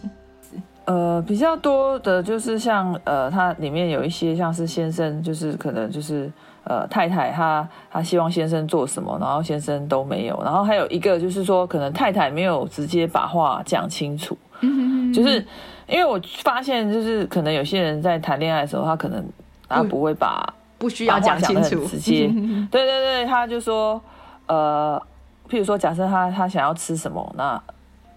[0.90, 6.32] 呃，比较多的就是像呃，它里面有一些像是先生，就是可能就是
[6.64, 15.46] 呃太太她她希望先生做什么，然后先生都没有，然后还有一个就是说可能太太没有直接把话讲清楚，嗯、哼哼就是
[15.88, 19.24] 因为我发现就是可能有些人在谈恋爱的时候，他可能
[19.68, 20.42] 他不会把
[20.80, 22.26] 不，不需要讲清楚， 直接，
[22.72, 24.02] 对对对，他就说
[24.48, 25.00] 呃，
[25.48, 27.62] 譬如说假设他他想要吃什么，那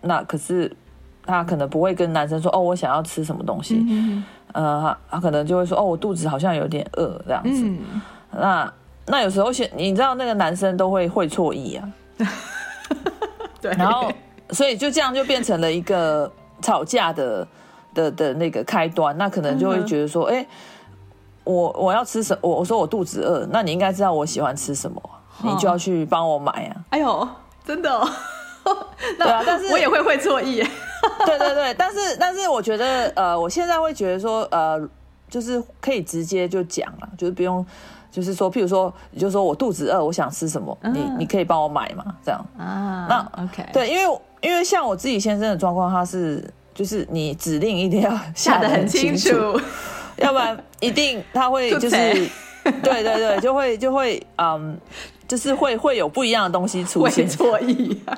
[0.00, 0.74] 那可是。
[1.24, 7.62] 他可能不会跟男生说哦，我想要吃什么东西，嗯、呃，他可能就会说哦，我肚子好像有点饿这样子。
[7.64, 8.00] 嗯、
[8.32, 8.72] 那
[9.06, 11.88] 那有时候，你知道那个男生都会会错意啊，
[13.60, 14.10] 对，然后
[14.50, 16.30] 所以就这样就变成了一个
[16.60, 17.46] 吵架的
[17.94, 19.16] 的的那个开端。
[19.16, 20.46] 那可能就会觉得说，哎、嗯，
[21.44, 22.40] 我我要吃什么？
[22.42, 25.00] 我我说我肚子饿，那你应该知道我喜欢吃什么，
[25.42, 26.76] 你就要去帮我买啊。
[26.90, 27.28] 哎呦，
[27.64, 28.08] 真的、哦。
[29.18, 30.64] 对啊，但是我也会会错意。
[31.26, 34.80] 对对对，但是但是我觉得呃，我现在会觉得说呃，
[35.28, 37.64] 就是可以直接就讲了，就是不用，
[38.10, 42.44] 就是说，譬如说，你就说我肚子饿，我想吃什么，嗯、你你可以帮我买嘛，这样。
[42.58, 43.06] 啊。
[43.08, 46.42] 那 OK，对，因为因为像我自己先生的状况，他是
[46.74, 49.60] 就是你指令一定要下得很清楚，
[50.18, 51.96] 要不然一定他会 就是
[52.64, 54.78] 对对对，就会就会嗯，
[55.26, 58.16] 就是会会有不一样的东西出现，错意啊。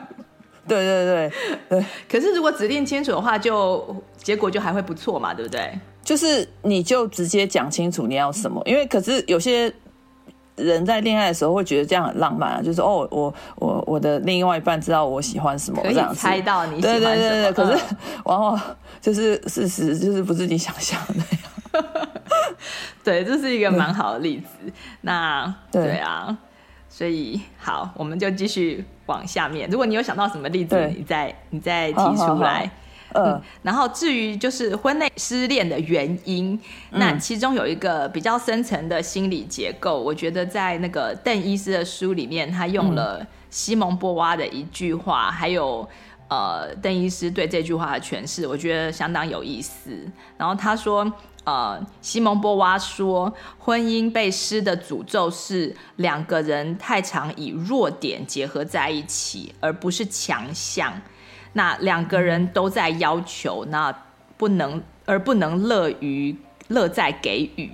[0.67, 1.33] 对对对
[1.69, 5.79] 对， 可是如果指定清楚的话就，就结果就还会不错嘛，对不对？
[6.03, 9.73] 就是你就直接讲清楚你要什么，因为可是有些
[10.57, 17.85] 人在恋爱的时候会觉得这样很浪漫啊，就是哦，我我我的另外一半知道我喜欢什么，这样猜到你喜欢什么，对对对对，可是
[18.25, 18.61] 往往
[19.01, 21.87] 就是事实就是不是你想象的那样。
[23.03, 24.47] 对，这是一个蛮好的例子。
[24.65, 24.73] 嗯、
[25.03, 26.37] 那对啊。
[26.89, 29.69] 所以好，我们就继续往下面。
[29.71, 32.71] 如果你有想到什么例子，你再你再提出来。
[33.13, 36.59] 嗯，然后至于就是婚内失恋的原因，
[36.91, 45.89] 那其中有一个比较深层的心理结构，我觉得在那个邓医师的书里面，他用了西蒙波娃的一句话，还有
[46.29, 49.91] 呃邓医师对这句话的诠释，我觉得相当有意思。
[50.37, 51.13] 然后他说。
[51.45, 61.03] 呃，西蒙波娃说，婚姻被施的诅咒是两个人太常以弱点结合在一起，而不是强项。
[61.53, 63.95] 那两个人都在要求，那
[64.37, 66.35] 不能而不能乐于
[66.69, 67.71] 乐在给予。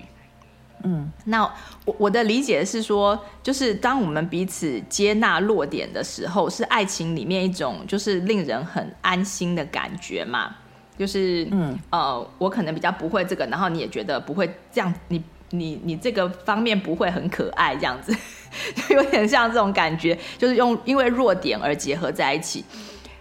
[0.83, 1.43] 嗯，那
[1.85, 10.57] 我我的理解是说，就是当我们彼此接纳弱点的时候，是爱情里面一种就是令人很安心的感觉嘛。
[11.01, 18.15] 就是嗯呃，我可能比较不会这个，然后你也觉得不会这样，你你你这个方面不会很可爱这样子，
[18.87, 22.63] 就有点像这种感觉，就是用因为弱点而结合在一起。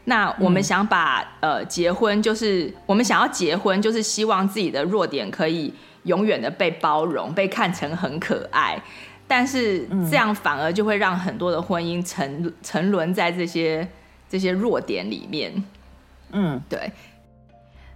[0.04, 5.74] 那我们想把、嗯、呃结婚，就是我们想要结婚，就是希望自己的弱点可以。
[6.04, 8.82] 永远的被包容，被看成很可爱，
[9.28, 13.86] 但是这样反而就会让很多的婚姻沉沉沦在这些
[14.30, 15.62] 这些弱点里面。
[16.32, 16.89] 嗯，对。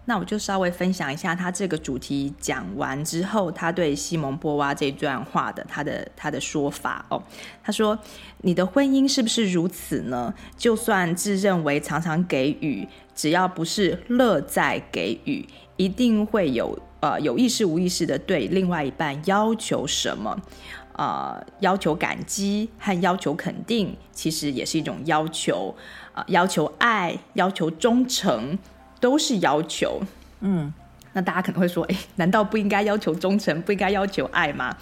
[0.06, 7.22] 那我就稍微分享一下他这个主题讲完之后，他对西蒙波娃这段话的他的他的说法哦。
[7.63, 7.98] 他说
[8.44, 10.34] ：“你的婚姻是不是如此呢？
[10.58, 20.39] 就算自认为常常给予，只要不是乐在给予，一定会有。”呃，有意识无意识的对另外一半要求什么？
[20.94, 25.76] 呃，要求感激和要求肯定，其实也是一种要求。
[26.13, 28.58] 呃，要求爱，要求忠诚，
[29.04, 30.02] 都是要求。
[30.39, 30.74] 嗯，
[31.12, 34.74] 那大家可能会说，诶，难道不应该要求忠诚，不应该要求爱吗？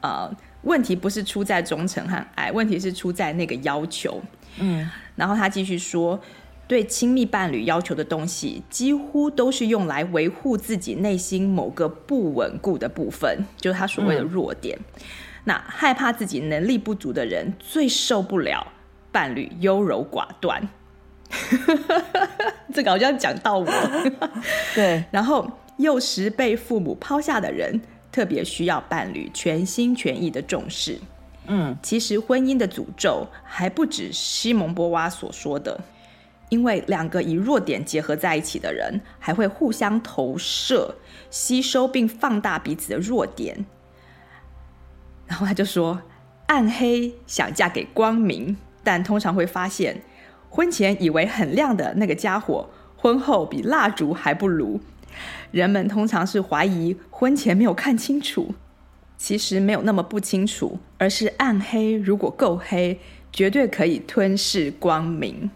[0.00, 0.30] 呃，
[0.62, 4.22] 问题不是出在忠诚和爱，问题是出在那个要求。
[4.58, 6.18] 嗯，然后他继续说。
[6.68, 14.78] 对亲密伴侣要求的东西，几乎都是用来维护自己内心某个不稳固的部分，就是他所谓的弱点。
[14.78, 15.02] 嗯、
[15.44, 18.66] 那害怕自己能力不足的人，最受不了
[19.10, 20.68] 伴侣优柔寡断。
[22.72, 23.66] 这个好像讲到我。
[24.74, 30.98] 对，然后幼时被父母抛下的人，特别需要伴侣全心全意的重视。
[31.46, 35.80] 嗯，其实婚姻的诅咒还不止西蒙波娃所说的。
[36.50, 40.96] 因为两个以弱点结合在一起的人，还会互相投射、
[41.28, 43.66] 吸收并放大彼此的弱点。
[45.26, 46.00] 然后他就说
[46.48, 50.00] ：“暗黑想嫁给光明，但通常会发现，
[50.48, 54.80] 婚前以为很亮的那个家伙，婚后比蜡烛还不如。
[55.50, 58.54] 人们通常是怀疑婚前没有看清楚，
[59.16, 62.98] 其实没有那么不清楚，而是暗黑如果够黑，
[63.32, 65.50] 绝对可以吞噬光明。”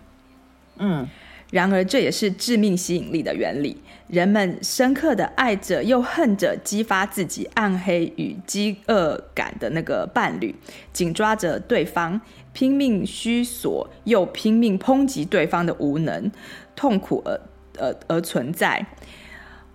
[0.78, 1.06] 嗯，
[1.50, 3.82] 然而这也是致命吸引力的原理。
[4.08, 10.54] 人们深刻的爱着又恨着激发自己暗黑与饥饿感的那个伴侣，
[10.92, 12.20] 紧抓着对方，
[12.52, 16.30] 拼命虚索又拼命抨击对方的无能、
[16.76, 17.40] 痛苦而
[17.78, 18.86] 而而存在。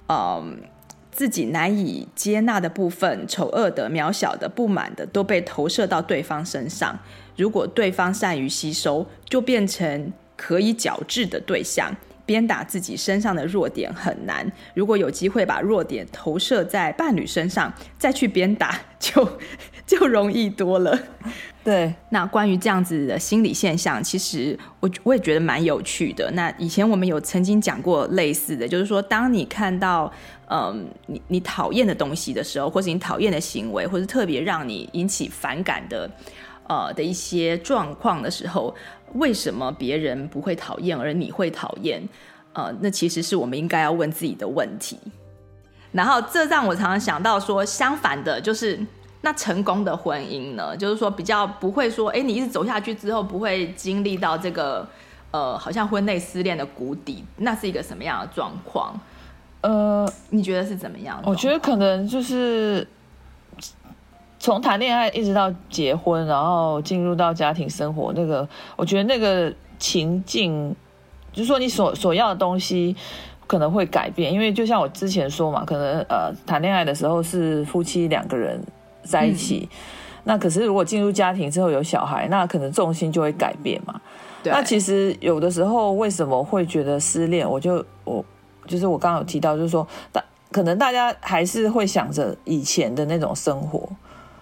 [0.08, 0.60] 嗯，
[1.12, 6.98] 自己难以接纳的部分、丑恶的、渺小的、不满的，都被投射到对方身上。
[7.36, 10.14] 如果对方善于吸收，就变成。
[10.40, 11.92] 可以矫治的对象，
[12.24, 14.46] 鞭打自己身上的弱点很难。
[14.76, 19.28] 如果有机会把弱点投射在伴侣身上，再去鞭打，就
[19.98, 21.00] 就容易多了。
[21.64, 26.30] 对，那关于这样子的心理现象，其实我我也觉得蛮有趣的。
[26.32, 30.12] 那以前我们有曾经讲过类似的，就是说，当你看到
[30.50, 36.10] 嗯你你讨厌的东西的时候，或是你讨厌的行为，或是特别让你引起反感的
[36.68, 38.76] 呃的一些状况的时候。
[39.14, 42.04] 为什么别人不会讨厌，而你会讨厌？
[42.52, 45.00] 呃，那其实是我们应该要问自己的问题。
[45.94, 48.78] 然后，这让我常常想到说，相反的，就是
[49.22, 54.88] 那成功的婚姻呢，就是说比较不会说，哎，你一直走下去之后，不会经历到这个，
[55.32, 59.00] 呃，好像婚内失恋的谷底，那是一个什么样的状况？
[59.62, 61.22] 呃，你觉得是怎么样？
[61.26, 62.88] 我觉得可能就是。
[64.40, 70.74] 从谈恋爱一直到结婚，然后进入到家庭生活，那个我觉得那个情境，
[71.34, 72.96] 就是说你所所要的东西
[73.48, 78.64] 可能会改变，因为就像我之前说嘛，可能呃谈恋爱的时候是夫妻两个人
[79.08, 79.78] 在一起，嗯、
[80.26, 84.00] 那可是如果进入家庭之后有小孩，那可能重心就会改变嘛。
[84.44, 84.52] 对。
[84.52, 87.50] 那其实有的时候为什么会觉得失恋？
[87.50, 88.24] 我就我
[88.68, 93.88] 就是我刚刚有提到，就是说大可能大家还是会想着以前的那种生活。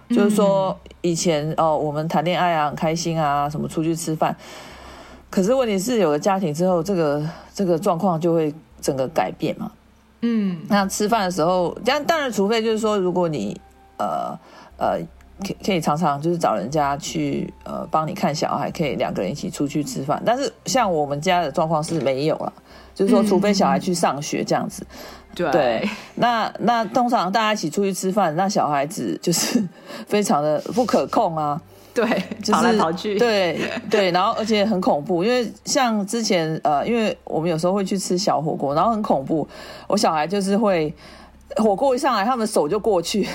[0.08, 4.36] 就是说，以前哦，我们谈恋爱啊，很开心啊，什么出去吃饭。
[5.28, 9.68] 可是问题是，有了家庭之后，这个这个状况就会整个改变嘛。
[10.20, 13.60] 嗯，那吃饭的时候，当当然，除非就是说，如果你
[13.98, 14.38] 呃
[14.78, 14.98] 呃，
[15.46, 20.22] 可可以常常就是找人家去呃帮你看小孩，可以两个人一起出去吃饭。
[20.24, 22.52] 但是像我们家的状况是没有了，
[22.94, 24.86] 就是说，除非小孩去上学这样子。
[25.34, 29.62] 对，对，那那通常大家一起出去吃饭，那小孩子就是
[30.06, 31.60] 非常的不可控啊。
[31.92, 32.04] 对，
[32.42, 33.18] 就是、跑来跑去。
[33.18, 33.58] 对
[33.90, 39.46] 对，然后而且很恐怖，因为像之前呃，因为我们有时候会去吃小火锅，然后很恐怖，
[39.86, 40.94] 我小孩就是会
[41.56, 43.26] 火锅一上来，他们手就过去，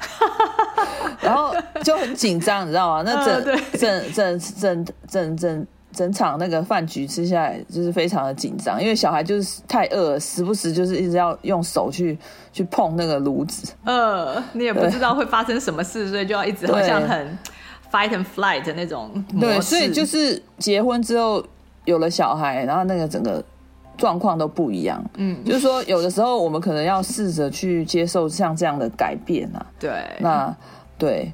[1.20, 3.02] 然后就很紧张，你知道吗？
[3.04, 12.18] 那整、呃、整整整整整整场那个饭局吃下来，就是非常的紧张，因为小孩就是太饿了，时不时就是一直要用手去
[12.52, 13.72] 去碰那个炉子。
[13.84, 17.38] 呃，你也不知道会发生什么事，所以就要一直好像很
[17.92, 19.24] fight and flight 的那种。
[19.38, 21.44] 对，所以就是结婚之后
[21.84, 23.44] 有了小孩，然后那个整个。
[24.00, 29.66] 状况都不一样，嗯，就是说，有的时候我们可能要试着去接受像这样的改变啊。
[29.78, 30.56] 对，那
[30.96, 31.30] 对，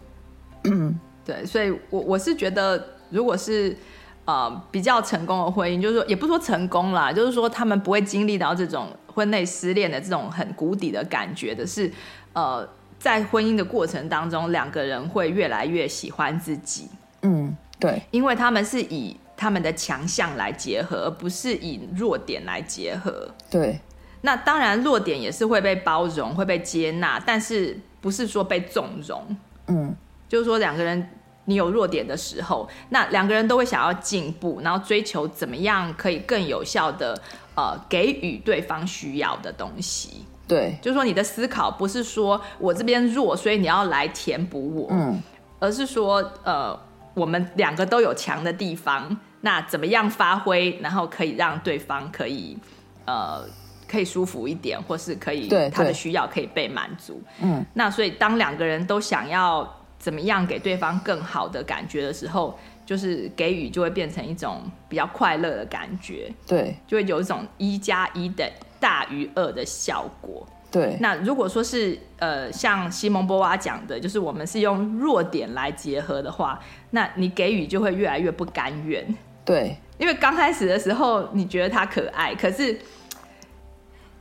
[0.65, 3.77] 嗯， 对，所以我我是觉得，如果是
[4.25, 11.89] 呃比较成功的婚姻，就是说，也不说成功啦，就是说他们不会经历到这种婚内失恋的这种很谷底的感觉的是，
[12.33, 16.89] 呃，在婚姻的过程当中，两个人会越来越喜欢自己。
[17.23, 19.17] 嗯，对，因为他们是以。
[19.37, 23.29] 他们的强项来结合，而不是以弱点来结合。
[23.51, 23.79] 对，
[24.23, 29.37] 那当然弱点也是会被包容、会被接纳，但是不是说被纵容。
[29.67, 29.95] 嗯，
[30.29, 31.11] 就是说两个人
[31.45, 37.21] 你有弱点的时候，那两个人都会想要进步，然后追求怎么样可以更有效的
[37.55, 40.25] 呃给予对方需要的东西。
[40.49, 45.21] 对，就是说你的思考不是说我这边弱，所以你要来填补我，嗯，
[45.59, 46.79] 而是说呃
[47.17, 49.17] 我们两个都有强的地方。
[49.41, 52.59] 那怎么样发挥，然后可以让对方可以，
[53.05, 53.45] 呃，
[53.87, 57.23] 可以舒服一点，或是可以他的需要可以被满足。
[57.41, 66.33] 嗯，那所以当两个人都想要怎么样给对方更好的感觉的时候，就是给予就会变成一种比较快乐的感觉。
[66.45, 68.51] 对，就会有一种一加一的
[68.81, 70.45] 大于二的效果。
[70.69, 76.61] 对，那如果说是呃，像西蒙波娃讲的，就是我们是用弱点来结合的话，
[76.91, 79.07] 那你给予就会越来越不甘愿。
[79.45, 82.79] 对，因为刚开始的时候你觉得他可爱，可是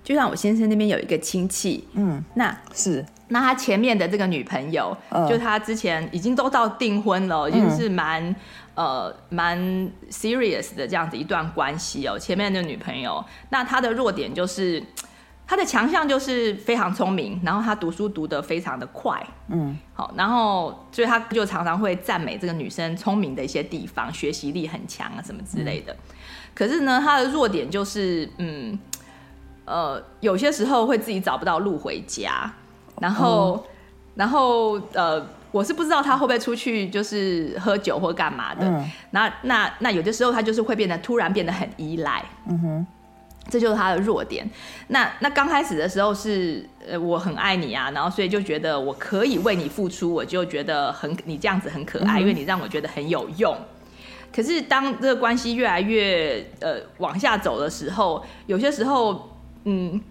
[0.03, 8.23] 就像我先生那边有一个亲戚，嗯，那是那他前面的这个女朋友，呃、就他之前已经都到订婚了，已经是蛮、
[8.75, 9.59] 嗯、呃蛮
[10.11, 12.17] serious 的这样子一段关系哦。
[12.17, 14.81] 前面的女朋友，那他的弱点就是。
[15.47, 25.93] 他的强项就是非常聪明，然后他读书读得非常的快，嗯，好，然后所以他就常常会赞美这个女生聪明的一些地方，学习力很强啊，什么之类的。
[25.93, 25.97] 嗯、
[26.55, 28.77] 可是呢，他的弱点就是，嗯，
[29.65, 32.51] 呃，有些时候会自己找不到路回家，
[32.99, 33.69] 然后，嗯、
[34.15, 38.65] 然后，呃，我是不知道他会不会出去就是喝酒或干嘛的。
[38.67, 42.87] 嗯、那那那有的时候他就是会变得突然变得很依赖，嗯哼。
[43.47, 44.49] 这就是他的弱点。
[44.87, 53.55] 那那刚开始的时候是，呃，我很爱你啊，然后所以就觉得我可以为你付出，我就觉得很你这样子很可爱，嗯、因为你让我觉得很有用。
[54.35, 59.29] 可是当这个关系越来越呃往下走的时候，有些时候，
[59.65, 60.01] 嗯，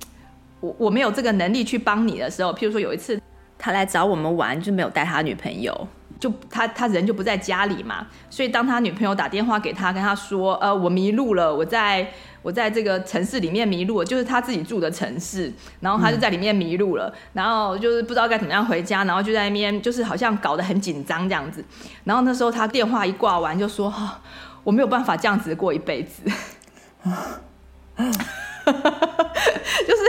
[0.60, 3.20] 我我没有这个能力去帮你的时候，譬如说有一次
[3.58, 5.88] 他来找我们玩，就没有带他女朋友，
[6.20, 12.10] 就他他人就不在家里嘛，所以当他女朋友打电话给他，跟他说，呃，我迷路了，我在。
[12.44, 21.64] 我在这个城市里面迷路了，就是他自己住的城市，然后他就在里面迷路了，嗯、然后就是不知道该怎么样回家，然后就在那边就是好像搞得很紧张这样子，
[22.04, 24.10] 然后那时候他电话一挂完就说：“哈、哦，
[24.62, 26.22] 我没有办法这样子过一辈子。
[29.86, 30.02] ”就是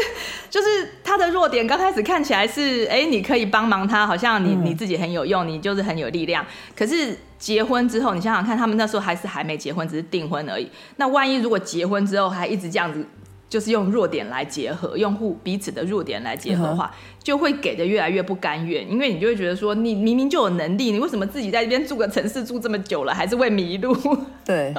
[0.50, 0.68] 就是
[1.04, 6.43] 他的弱点，刚开始看起来是，哎，你可以帮忙他，好像你你自己很有用，你就是很有力量。
[6.76, 10.68] 可是结婚之后，你想想看，他们那时候还是还没结婚，只是订婚而已。
[10.96, 13.06] 那万一如果结婚之后还一直这样子，
[13.48, 16.91] 就是用弱点来结合，用户彼此的弱点来结合的话，
[17.22, 23.96] 就会给的越来越不甘愿，因为你就会觉得说，你明明就有能力，你为什么自己在这边住个城市住这么久了，还是会迷路？
[24.43, 24.74] 对。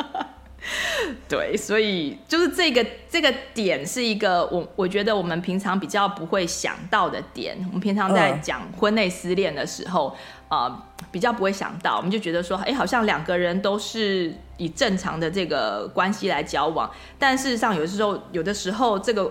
[1.29, 7.57] 对，所以就是这个这个点是一个我我觉得我们平常比较不会想到的点。
[7.69, 10.17] 我们平常在讲婚内失恋的时候，
[10.49, 19.31] 呃，比较不会想到，我们就觉得说，哎，好像两个人都是以正常的这个关系来交往，但事实上有的时候，有的时候这个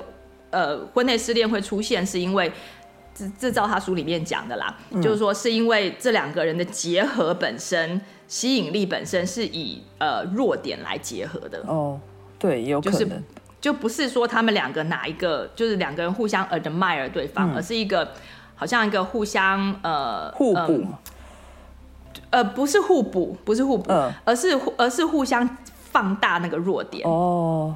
[0.51, 2.51] 呃婚内失恋会出现，是因为
[3.13, 7.99] 这这照他书里面讲的啦，嗯、就是说是因为这两个人的结合本身。
[8.28, 11.63] 吸引力本身是以呃弱点来结合的。
[11.67, 11.99] 哦，
[12.39, 13.23] 对，有可能，就是、
[13.61, 18.11] 就不是说他们两个哪一个就是两个人互相 admire 对方，嗯、而是一个
[18.55, 20.86] 好像一个互相呃互补，
[22.30, 27.07] 呃不是互补，不是互补，嗯、而是而是互相放大那个弱点。
[27.07, 27.76] 哦，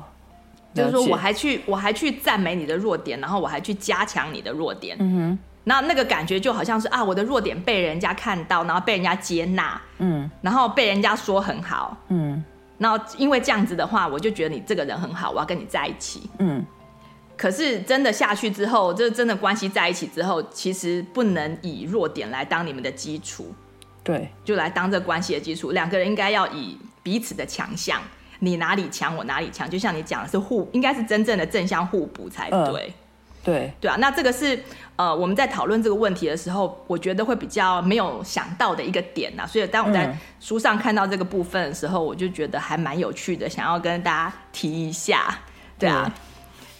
[0.73, 5.39] 就是说我还去我还去赞美你的弱点，然后我还去加强你的弱点，嗯哼。
[5.69, 12.43] 那那个感觉就好像是啊，我的弱点被人家看到，然后被人家接纳，嗯，然后被人家说很好，嗯，
[12.79, 16.65] 然后因为这样子的话，我就觉得你这个人很好，我要跟你在一起，嗯。
[17.37, 23.53] 可是真的下去之后，就是真的关系在一起之后，其实不能以弱点来当你们的基础，
[24.03, 25.71] 对，就来当这关系的基础。
[25.71, 28.01] 两个人应该要以彼此的强项，
[28.39, 32.87] 你哪里强，我哪里强，就像你讲的是互，应该是真正的正向互补才对。
[32.87, 32.93] 嗯
[33.41, 34.61] 对对啊，那这个是
[34.97, 39.47] 呃我们在讨论这个问题的时候，我觉得会比较没有想到的一个点呐、啊。
[39.47, 45.39] 所以当我在书上看到这个部分的时候，嗯、我就觉得还蛮有趣的，想要跟大家提一下。
[45.79, 46.13] 对啊，对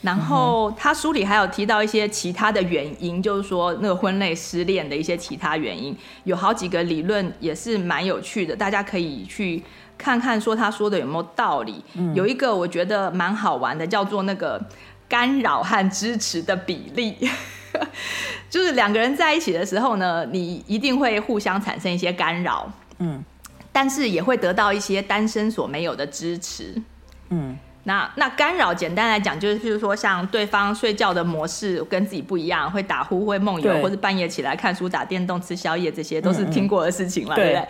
[0.02, 5.96] 然后他书里还有提到一些其他的原因，就是说那个婚内失恋的一些其他原因，
[6.26, 9.64] 有好几个理论也是蛮有趣的，大家可以去
[9.98, 11.84] 看看，说他说的有没有道理。
[11.96, 14.62] 嗯、有一个我觉得蛮好玩的，叫做那个。
[15.10, 17.18] 干扰和支持的比例，
[18.50, 23.22] 就是两个人在一起的时候呢，你一定会互相产生一些干扰，嗯，
[23.74, 26.82] 但是也会得到一些单身所没有的支持，
[27.30, 27.58] 嗯。
[27.84, 37.68] 那那干扰，简单来讲，就是譬如说，像对方睡觉的模式跟自己不一样，会打呼、会梦游，或者半夜起来看书、打电动、吃宵夜，这些都是听过的事情了，嗯嗯对不对？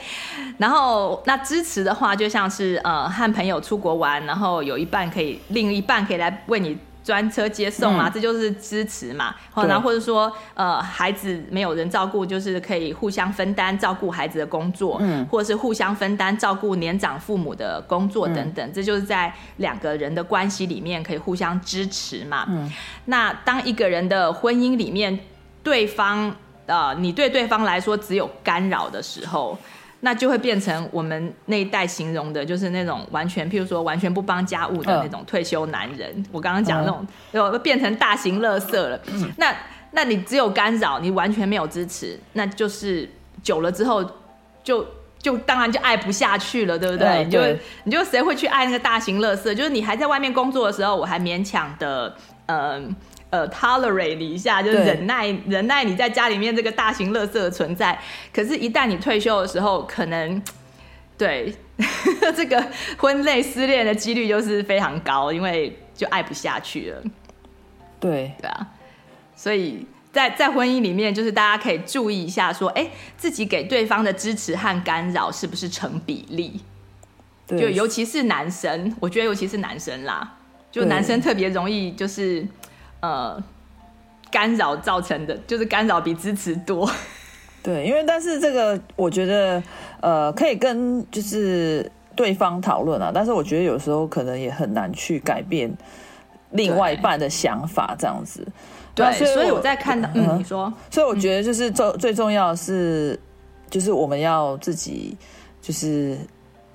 [0.58, 6.76] 然后那支持的话，就像是呃，和朋友出国玩，然后有一半可以，另一半可以来为你。
[7.04, 9.34] 专车接送啊，嗯、这就是支持嘛。
[9.56, 18.68] 然后或者说，呃，孩子没有人照顾，就是可以互相分担照顾孩子的工作，嗯，或者是互相分担照顾年长父母的工作等等。
[18.68, 22.46] 嗯、这就是在两个人的关系里面可以互相支持嘛。
[22.50, 22.72] 嗯，
[23.06, 25.20] 那当一个人的婚姻里面，
[25.64, 26.36] 对方
[26.66, 29.58] 呃，你对对方来说只有干扰的时候。
[30.02, 36.12] 那就会变成我们那一代形容的，就是那种完全，譬如说完全不帮家务的那种退休男人。
[36.16, 39.00] 嗯、我刚刚讲那种，就、嗯、变成大型垃圾了。
[39.08, 39.56] 嗯、那
[39.92, 43.10] 那你只有干扰，你完全没有支持，那就是
[43.44, 44.04] 久了之后
[44.64, 44.88] 就，就
[45.20, 47.08] 就当然就爱不下去了，对不对？
[47.08, 49.54] 嗯、对，就你就谁会去爱那个大型乐色？
[49.54, 52.60] 就是你还在外面工作的时候，我还勉强的，嗯。
[52.60, 52.96] 呃
[53.32, 58.00] ，tolerate 你一下，就是忍耐忍耐你在家里面这个大型垃圾的存在。
[58.34, 60.42] 可是，一旦你退休的时候，可能
[61.16, 61.54] 对
[62.36, 62.66] 这个
[62.98, 67.04] 婚内失恋的几率就是非常高，因为就爱不下去了。
[68.00, 68.68] 对对啊，
[69.36, 76.62] 所以在在婚姻里面，就是大家可以注意一下，说，哎，自己给对方的支持和干扰是不是成比例？
[77.46, 80.38] 对就尤其是男生，我觉得尤其是男生啦，
[80.72, 82.44] 就男生特别容易就是。
[83.02, 83.42] 呃，
[84.32, 86.90] 干扰造成的就是干扰比支持多。
[87.62, 89.62] 对，因为但是这个我觉得
[90.02, 95.70] 呃可以跟就是对方讨论啊，但是我觉得有时候可能也很难去改变
[96.52, 98.48] 另外一半的想法这样子。
[98.96, 103.20] 对，所以，所以我在看到，嗯，你说，所以我觉得就是最最重要的是，
[103.70, 105.16] 就是我们要自己
[105.62, 106.18] 就是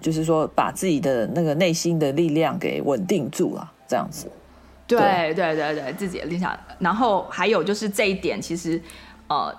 [0.01, 4.31] 就是说把自己的那个内心的力量给稳定住了，这样子。
[5.01, 6.59] 对对对对，自己的理想。
[6.79, 8.81] 然后还有就是这一点，其实，
[9.29, 9.55] 呃，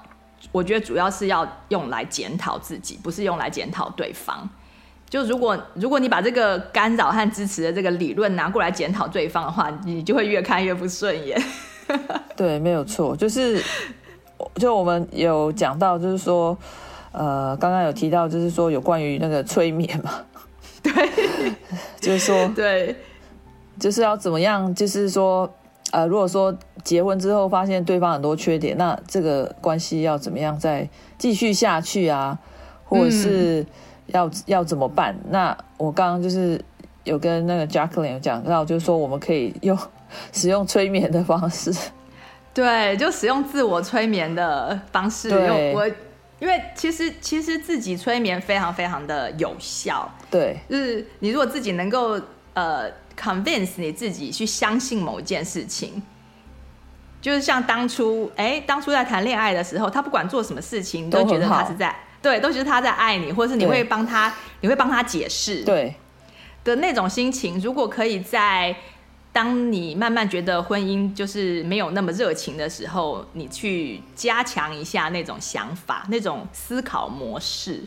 [0.52, 4.48] 我觉得主要是要用来检讨自己，不是用来检讨对方。
[5.10, 11.42] 就如果如果你把这个干扰和支持的这个理论拿过来检讨对方的话，你就会越看越不顺眼。
[12.36, 13.64] 对，没有错，就是
[14.56, 16.58] 就我们有讲到，就是说，
[17.12, 20.12] 呃，刚刚有提到，就是说有关于那个催眠嘛，
[20.82, 20.92] 对，
[22.02, 22.96] 就是说对。
[23.80, 24.74] 就是要怎么样？
[24.74, 25.52] 就是说，
[25.92, 32.38] 呃，如果说结婚之后发现对方很多缺点，那这个关系要怎么样再继续下去啊？
[32.86, 33.66] 或者是
[34.08, 35.16] 要、嗯、要怎么办？
[35.30, 36.60] 那我刚刚就是
[37.04, 39.78] 有跟那个 Jacqueline 有讲到，就是说我们可以用
[40.32, 41.74] 使用催眠的方式，
[42.54, 45.30] 对，就使用自我催眠的方式。
[45.30, 45.86] 对，我
[46.40, 50.10] 因为其实其实自己催眠非常非常的有效。
[50.30, 52.20] 对，就是你如果自己能够
[52.54, 52.90] 呃。
[53.18, 56.02] Convince 你自己去相信某一件事情，
[57.22, 65.96] 就是像当初，哎、欸，当初在谈恋爱的时候，他不管做什么事情，都觉得他是在，对，都觉得他在爱你，或是你会帮他，你会帮他解释，对
[66.64, 67.60] 的那种心情。
[67.60, 68.76] 如果可以在
[69.32, 77.84] 当你慢慢觉得婚姻就是没有那么热情的时候，你去加强一下那种想法，那种思考模式。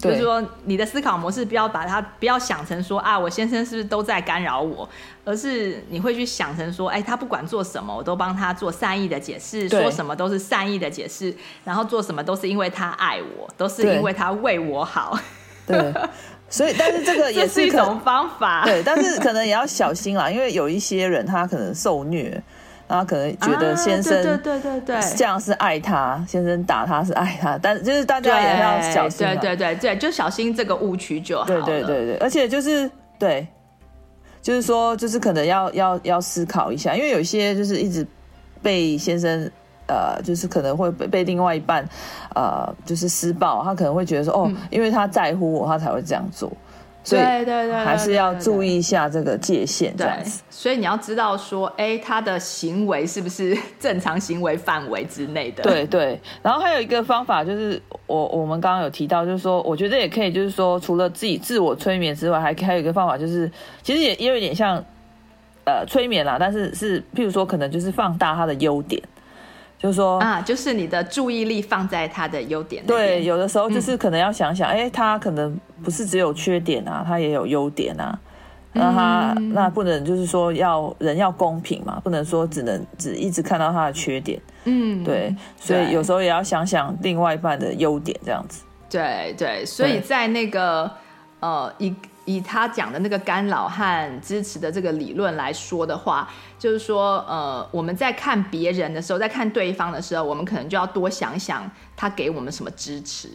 [0.00, 4.88] 对就是说，你的思考模式不要把它不要想成说啊，我先生是不是都在干扰我，
[5.24, 11.34] 而是你会去想成说，哎，他不管做什么，我都帮他做善意的解释，对说什么都是善意的解释，
[11.64, 15.18] 然后做什么都是因为他爱我，都是因为他为我好。
[15.66, 15.94] 对，
[16.48, 22.42] 所以但是这个也是，是一种方法，对，但是可能也要小心啦，因为有一些人他可能受虐。
[22.90, 29.24] 然后可能觉得先生对对对对这样是爱他，先生打他是爱他，但就是大家也要小心。
[29.24, 31.62] 对对对对，就小心这个误区就好了。
[31.62, 33.46] 对对对对，而且就是对，
[34.42, 38.04] 就是说，就是可能要要要思考一下，因为有些就是一直
[38.60, 39.48] 被先生
[39.86, 41.88] 呃，就是可能会被被另外一半
[42.34, 46.50] 呃，就是施暴，他可能会觉得说，哦，因为他在乎我，他才会这样做。
[47.02, 50.42] 所以对对对，还是要注意一下这个界限，这样子。
[50.50, 55.62] 所以你要知道说，哎，他的行为是不是正常行为范围之内的？
[55.62, 56.20] 对对。
[56.42, 63.50] 然后还有一个方法就是，我我们刚刚有提到，就是说，我觉得也可以，就是说，除了自己自我催眠之外，还还有一个方法，就是
[63.82, 64.76] 其实也也有一点像
[65.64, 69.02] 呃催眠啦，但是是譬如说，可能就是放大他的优点。
[69.80, 72.84] 就是说啊，就是你的注意力放在他的优点。
[72.84, 78.18] 对，有的时候就是可能要想想，哎、嗯，他可能不是只有缺点啊，他也有优点啊。
[78.74, 84.38] 那他、嗯、那不能就是说要人要公平嘛，不能说只能只一直看到他的缺点。
[84.64, 88.62] 嗯，对，所以有时候也要想想另外一半的优点，这样子。
[88.90, 90.90] 对对，所以在那个
[91.40, 91.94] 呃一。
[92.30, 103.28] 以他讲的那个干扰和支持的这个理论来说的话，就是说，呃，我们在看别人的时候，在看对方的时候，我们可能就要多想想他给我们什么支持。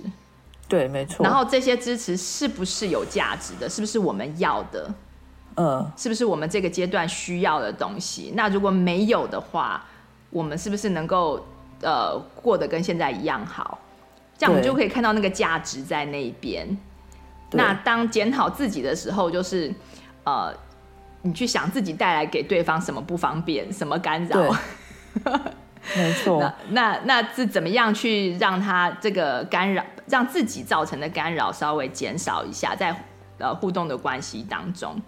[0.69, 1.23] 对，没错。
[1.25, 3.69] 然后这些支持是不是有价值的？
[3.69, 4.89] 是不是我们要的？
[5.57, 8.31] 嗯，是不是我们这个阶段需要的东西？
[8.35, 9.83] 那如果没有的话，
[10.29, 11.45] 我们是不是能够
[11.81, 13.77] 呃过得跟现在一样好？
[14.37, 16.77] 这样我们就可以看到那个价值在那一边。
[17.51, 19.73] 那当检讨自己的时候，就是，
[20.25, 20.53] 呃，
[21.21, 24.53] 你去想自己带来给对方什么不方便，什么干扰，
[25.95, 26.39] 没错。
[26.69, 32.93] 那那那是怎么样去让他这个干扰，让自己造成的干扰稍微减少一下，在
[33.37, 35.01] 呃互动的关系当中。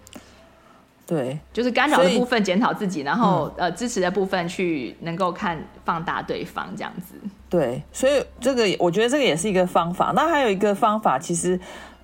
[1.06, 7.14] 对，就是干扰的部分检讨自己，然后、嗯、呃支持的部分去能够看放大对方这样子。
[7.48, 10.12] 对，所以这个我觉得这个也是一个方法。
[10.14, 11.58] 那还有一个方法，其实。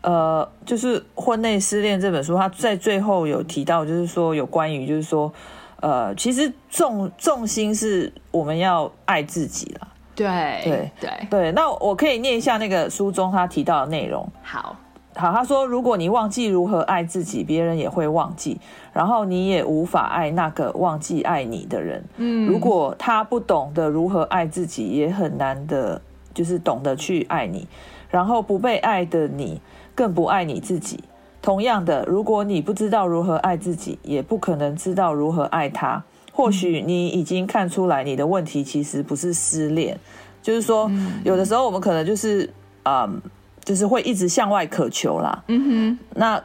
[0.05, 5.33] 呃，就是《婚内失恋》这本书，他在最后有提到，就是说有关于，就是说，
[5.81, 9.89] 呃，其实重重心是我们要爱自己啦。
[10.15, 10.27] 对
[10.63, 11.53] 对对对。
[11.53, 14.31] 那我可以念一下那个书中他提到的内容。
[14.43, 14.77] 好，
[15.17, 18.61] 好，他说，如果你忘记如何爱自己，别人也会忘记，
[18.93, 22.05] 然后你也无法爱那个忘记爱你的人。
[22.19, 26.03] 嗯，如果他不懂得如何爱自己，也很难的，
[26.35, 27.67] 就是懂得去爱你，
[28.11, 29.63] 然后不被爱的你。
[29.95, 31.01] 更不爱你自己。
[31.41, 36.03] 同样的，如果你不知道如何爱自己，也不可能知道如何爱他。
[36.33, 39.97] 或许你已经看出来，你的问题其实不是失恋，
[40.43, 40.91] 就是说，
[41.23, 42.51] 有的时候我们可能就是，
[42.85, 43.21] 嗯，
[43.63, 45.45] 就是会一直向外渴求啦。
[45.49, 45.99] 嗯哼。
[46.15, 46.43] 那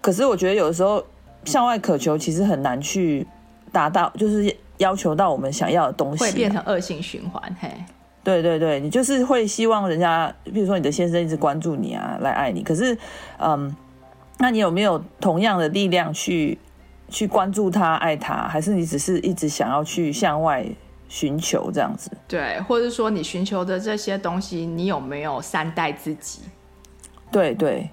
[0.00, 1.02] 可是我觉得有的时候
[1.44, 3.26] 向外渴求，其实很难去
[3.72, 7.42] 达到，就是要求到我们想要的东西，会变成恶性循环。
[7.58, 7.70] 嘿。
[8.26, 12.60] 对对对，你就是会希望人家，比如说你的先生一直关注你啊，来爱你。
[12.60, 12.98] 可是，
[13.38, 13.72] 嗯，
[14.38, 16.58] 那你有没有同样的力量去
[17.08, 18.48] 去关注他、爱他？
[18.48, 20.66] 还是你只是一直想要去向外
[21.08, 22.10] 寻求这样子？
[22.26, 26.40] 对，或者说你寻求的这些东西，你有没有善待自己？
[27.30, 27.88] 对对，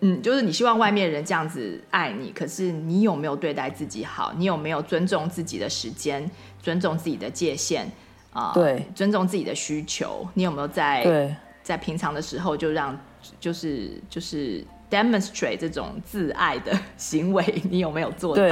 [0.00, 4.32] 嗯，就是你希望外面人这样子爱你，可是你有没有对待自己好？
[4.34, 6.30] 你有没有尊重自己的时间，
[6.62, 7.86] 尊重自己的界限？
[8.32, 12.96] 啊，对，尊重自己的需求，你有没有在对在平常的时候就让
[13.40, 17.62] 就是就是 demonstrate 这种自爱的行为？
[17.70, 18.42] 你有没有做到？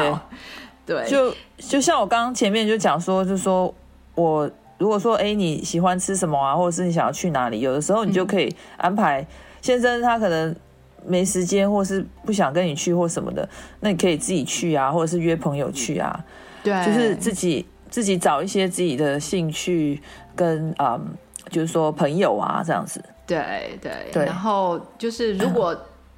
[0.84, 3.72] 对，对就就像我刚刚前面就讲说，就是说
[4.14, 9.26] 我如果说哎你喜欢吃什么啊，或者是你想要去哪里，有的时候你就可以安排、嗯、
[9.60, 10.56] 先生他可能
[11.04, 13.48] 没时间，或是不想跟你去或什么的，
[13.80, 16.24] 那你可以自己去啊，或者是约朋友去啊，
[16.64, 17.64] 对，就是自己。
[17.96, 19.98] 自己找一些自己的兴趣
[20.34, 21.16] 跟嗯，
[21.48, 23.02] 就是说朋友啊这样子。
[23.26, 24.26] 对对对。
[24.26, 25.72] 然后就是如果、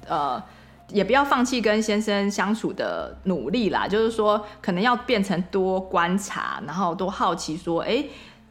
[0.09, 0.43] 嗯、呃，
[0.89, 3.87] 也不要放弃跟先生相处的努力啦。
[3.87, 8.03] 就是说，可能要变成多观察，然后多好奇，说，哎，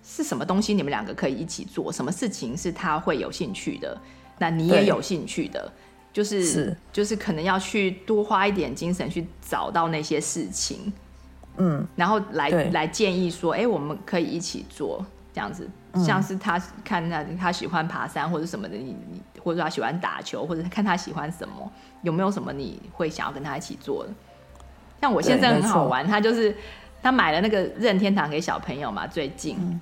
[0.03, 1.93] 是什么东西你们两个可以一起做？
[1.93, 3.95] 什么事情是他会有兴趣的？
[4.39, 5.71] 那你也有兴趣的，
[6.15, 10.91] 就是是就是可能要去多花一点精神去找到那些事情。
[11.61, 15.05] 嗯，然后来来建议说，哎，我们可以一起做
[15.35, 21.71] 这样子，嗯、像是他看那他喜欢爬山或者什么的，你你或者他喜欢打球，或者看他喜欢什么，
[22.03, 24.11] 有没有什么你会想要跟他一起做的？
[25.01, 26.57] 像我先生很好玩，他就是
[27.03, 29.81] 他买了那个任天堂给小朋友嘛，最近，嗯、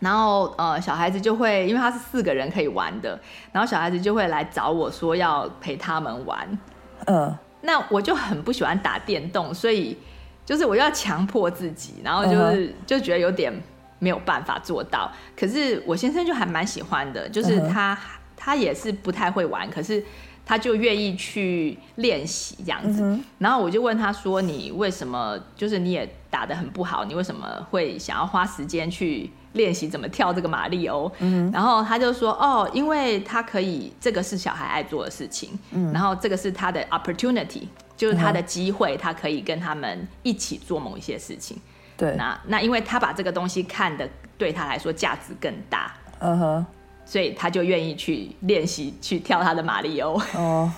[0.00, 3.16] 然后呃小孩子就会，因为他是四个人可以玩的，
[3.52, 6.58] 然后小孩子就会来找我说要陪他们玩，
[7.06, 9.96] 嗯，那我就很不喜欢打电动，所以。
[10.44, 12.72] 就是我要强迫自己，然后就是、uh huh.
[12.86, 13.52] 就觉得有点
[13.98, 15.10] 没有办法做到。
[15.36, 18.02] 可是我先生就还蛮喜欢的，就是他、uh huh.
[18.36, 20.04] 他也是不太会玩，可是
[20.44, 23.00] 他就愿意去练习这样子。
[23.02, 27.04] 嗯、然后我就问他说：“你为什么就是你也打得很不好？
[27.06, 35.58] 你为什么会想要花时间去练习怎么跳这个马里欧？”嗯、然后他就说：“哦，因为他可以，这个是小孩爱做的事情。
[35.70, 37.62] 嗯、然后这个是他的 opportunity，
[37.96, 41.56] 就是他的机会，他可以跟他们一起做某一些事情。
[41.96, 45.94] 对，那那因为他把这个东西看得对他来说价值更大。
[46.20, 46.66] 嗯哼。”
[47.06, 50.18] 所以他就愿意去练习去跳他的马里欧。
[50.34, 50.72] 哦，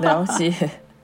[0.00, 0.52] 了解。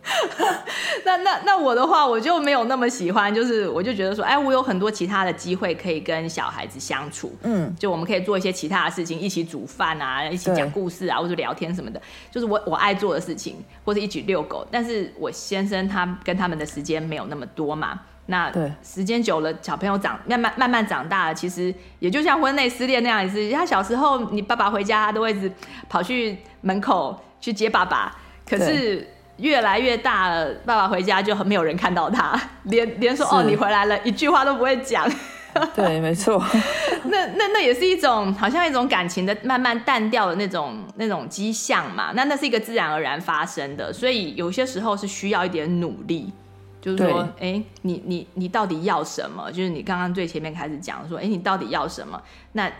[1.05, 7.37] 那那那我的话，我就没有那么喜欢，就是我就觉得说，哎，我有很多其他的机会可以跟小孩子相处。
[7.43, 12.01] 嗯，就我们可以做一些其他的事情，一起煮饭啊，一起讲故事啊，或者聊天什么的，
[12.31, 14.67] 就是我我爱做的事情，或者一起遛狗。
[14.71, 18.01] 但是我先生他跟他们的时间没有那么多嘛。
[18.29, 18.53] 那
[18.83, 23.51] 时间久了，小朋友长慢慢慢慢长大了，其实也就像婚内失恋那样子。
[23.53, 25.53] 他小时候，你爸爸回家，他都会一直
[25.89, 28.17] 跑去门口去接爸爸。
[28.45, 29.07] 可是
[29.39, 35.11] 越来越大了，爸爸回家就很没有人看到他， 连连说哦你回来了，一句话都不会讲。
[35.75, 36.43] 对，没错。
[37.05, 42.13] 那那那也是一种好像一种感情的慢慢淡掉的那种那种迹象嘛。
[42.15, 46.33] 那那是一个自然而然发生的，所以有些时候是需要一点努力。
[46.79, 49.51] 就是说，哎、欸，你你你到底要什么？
[49.51, 52.23] 就是你刚刚最前面开始讲说，哎、欸，你到底要什么？
[52.53, 52.71] 那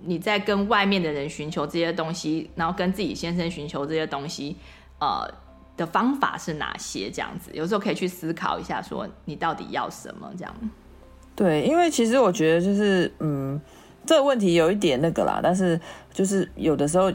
[0.00, 4.56] 你在跟外面的人寻求这些东西，然后跟自己先生寻求这些东西，
[4.98, 5.28] 呃，
[5.76, 7.10] 的方法是哪些？
[7.10, 10.30] 这样子，有时候可以去思考一下，说你到底要什么？
[10.36, 10.54] 这样。
[11.34, 13.60] 对，因为其实我觉得就是，嗯，
[14.04, 15.80] 这个问题有一点那个啦，但是
[16.12, 17.12] 就是有的时候。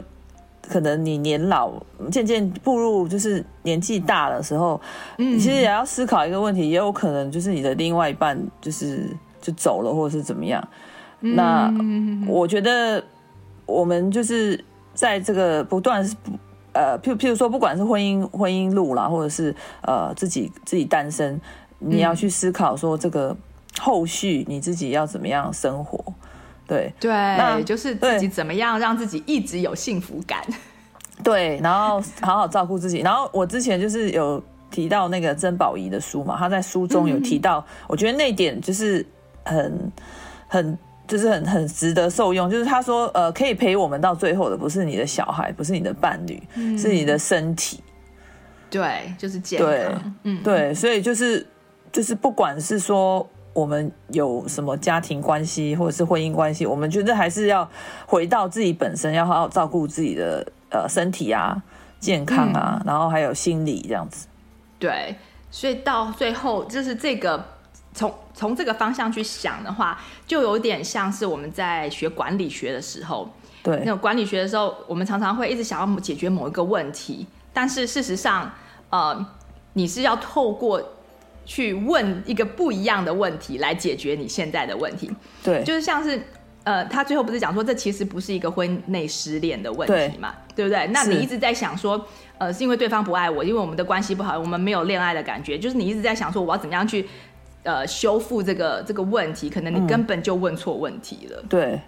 [0.60, 1.72] 可能你年老，
[2.10, 4.78] 渐渐步入就是年纪大的时候，
[5.16, 9.08] 嗯，你其实也要思考一个问题，也有可能就是你的另外一半就是
[9.40, 10.62] 就走了，或者是怎么样。
[11.20, 11.72] 嗯、那
[12.30, 13.02] 我觉得
[13.64, 16.06] 我们就是在这个不断
[16.78, 19.52] 呃，譬譬如说，不管是婚姻婚姻路啦，或者是
[19.82, 21.40] 呃自己自己单身，
[21.80, 23.36] 你要去思考说这个
[23.80, 25.98] 后续你自己要怎么样生活。
[26.68, 30.40] 对对，那就是自己怎么样让自己一直有幸福感。
[31.24, 32.98] 对，然后好好照顾自己。
[32.98, 39.04] 然后我之前就是有提到那个曾宝仪的书嘛，他在书中有提到，嗯、我觉得那点就是
[39.44, 39.92] 很
[40.46, 40.78] 很
[41.08, 42.48] 就是很很值得受用。
[42.48, 47.82] 就是他说，呃，可以陪我们到最后的不是你的小孩，不是你的伴侣，嗯、是你的身体。
[48.70, 49.68] 对，就是健康。
[49.68, 49.88] 对，
[50.22, 51.44] 嗯，对，所以就是
[51.90, 53.28] 就是不管是说。
[53.54, 57.68] 我们有什么家庭关系或者是婚姻关系，我们觉得还是要
[58.06, 61.60] 回到自己本身，要好好照顾自己的呃身体啊、
[61.98, 64.28] 健康啊，嗯、然后还有心理这样子。
[64.78, 65.16] 对，
[65.50, 67.44] 所以到最后就是这个
[67.98, 73.28] 从从这个方向去想的话，就有点像是我们在学管理学的时候，
[73.62, 78.50] 对，那种管理学的时候，我们常常会一直想要解决某一个问题，但是事实上，
[78.90, 79.26] 呃，
[79.72, 80.80] 你是要透过。
[81.50, 85.10] 去问一个不一样的问题来解决你现在的问题，
[85.42, 86.22] 对，就是像是，
[86.62, 90.86] 呃，他最后不是讲说，这其实不是一个婚内失恋的问题嘛，对，对不对？
[90.88, 97.08] 那你一直在想说，呃，是因为对方不爱我，因为我们的关系不好，我们没有恋爱的感觉，就是你一直在想说，我要怎么样去，
[97.68, 101.80] 呃，修复这个这个问题，可能你根本就问错问题了，嗯、对。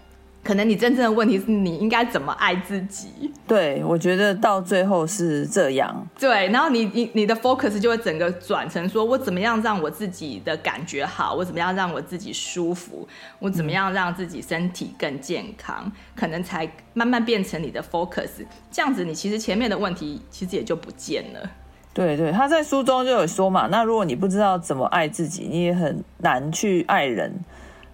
[0.43, 3.31] 可能你真正的问题是你应该怎么爱自己？
[3.47, 6.09] 对，我觉得到最后是这样。
[6.19, 11.35] 对，然后你你你的 focus 就会整个转成说，我怎么样让我自己的感觉好？
[11.35, 13.07] 我怎么样让我自己舒服？
[13.39, 15.83] 我怎么样让自己身体更健康？
[15.85, 18.31] 嗯、可能才慢慢变成你的 focus。
[18.73, 21.51] 这样子，你其实前面的问题其实也就不见了。
[21.93, 27.33] 对对，他在书中就有说嘛，那如果你不知道怎么爱自己，你也很难去爱人。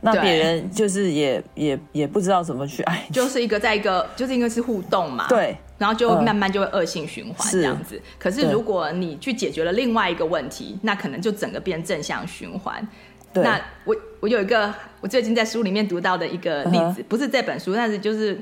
[0.03, 7.97] 那别人就是也也也不知道怎么去爱，就是一个在一个就是因为是互动嘛，对，然后就慢慢就会恶性循环这样子。
[7.97, 12.87] 是可是如果你去解决了另外一个问题，那可能就整个变正向循环。
[13.33, 17.05] 对那我我有一个我最近在书里面读到的一个例子，uh huh.
[17.09, 18.39] 不是这本书，但是就是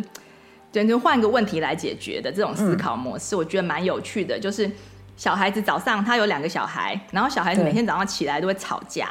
[0.70, 4.38] 就就换一个问题来解决的这种思考模式，嗯、我觉得蛮有趣的。
[4.38, 4.70] 就是
[5.16, 9.08] 小孩子早上他有两个小孩，然后小孩子每天早上起来都会吵架。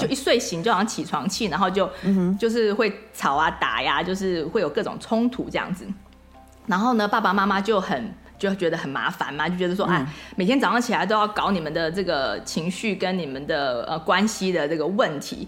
[0.00, 5.86] 就一睡醒就好像起床气，然后就、嗯、就是会吵啊打呀，就是会有各种冲突这样子。
[6.66, 15.46] 然后呢，爸爸妈妈就很就觉得很麻烦嘛，就觉得说，哎、嗯，每天早上起来都要搞你们的这个情绪跟你们的呃关系的这个问题。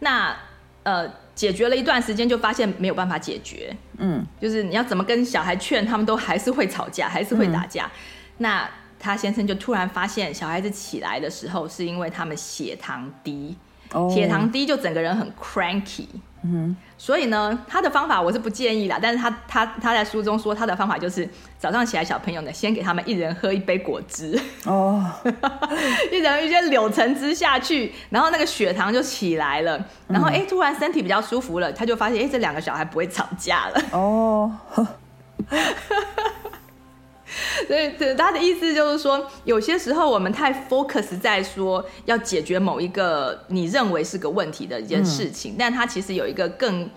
[0.00, 0.36] 那
[0.82, 3.74] 呃解决了一段时间，就发现没有办法解决。
[3.96, 7.86] 嗯，就是你要怎么跟小孩劝，他们都还是会吵架，还是会打架。
[7.86, 7.90] 嗯、
[8.36, 8.70] 那
[9.00, 13.56] 他先生就突然发现，小孩子起来的时候是因为他们血糖低。，
[14.14, 16.06] 血糖低就整个人很 cranky。
[16.42, 18.98] 嗯，所以呢，他的方法我是不建议啦。
[19.02, 21.28] 但是他他他在书中说，他的方法就是
[21.58, 25.04] 早上起来，小朋友呢，先给他们一人喝一杯果汁哦，
[26.10, 29.84] 一人一些柳橙汁下去，然后那个血糖就起来了。
[30.06, 34.50] 然后哎、嗯，突然身体比较舒服了，他就发现哎，这两个小孩不会吵架了哦。
[37.68, 46.90] 所以，对他的意思就是说，有些时候我们太 focus 在说要解决某一个你认为是个问题的一件事情，嗯、但它其实有一个更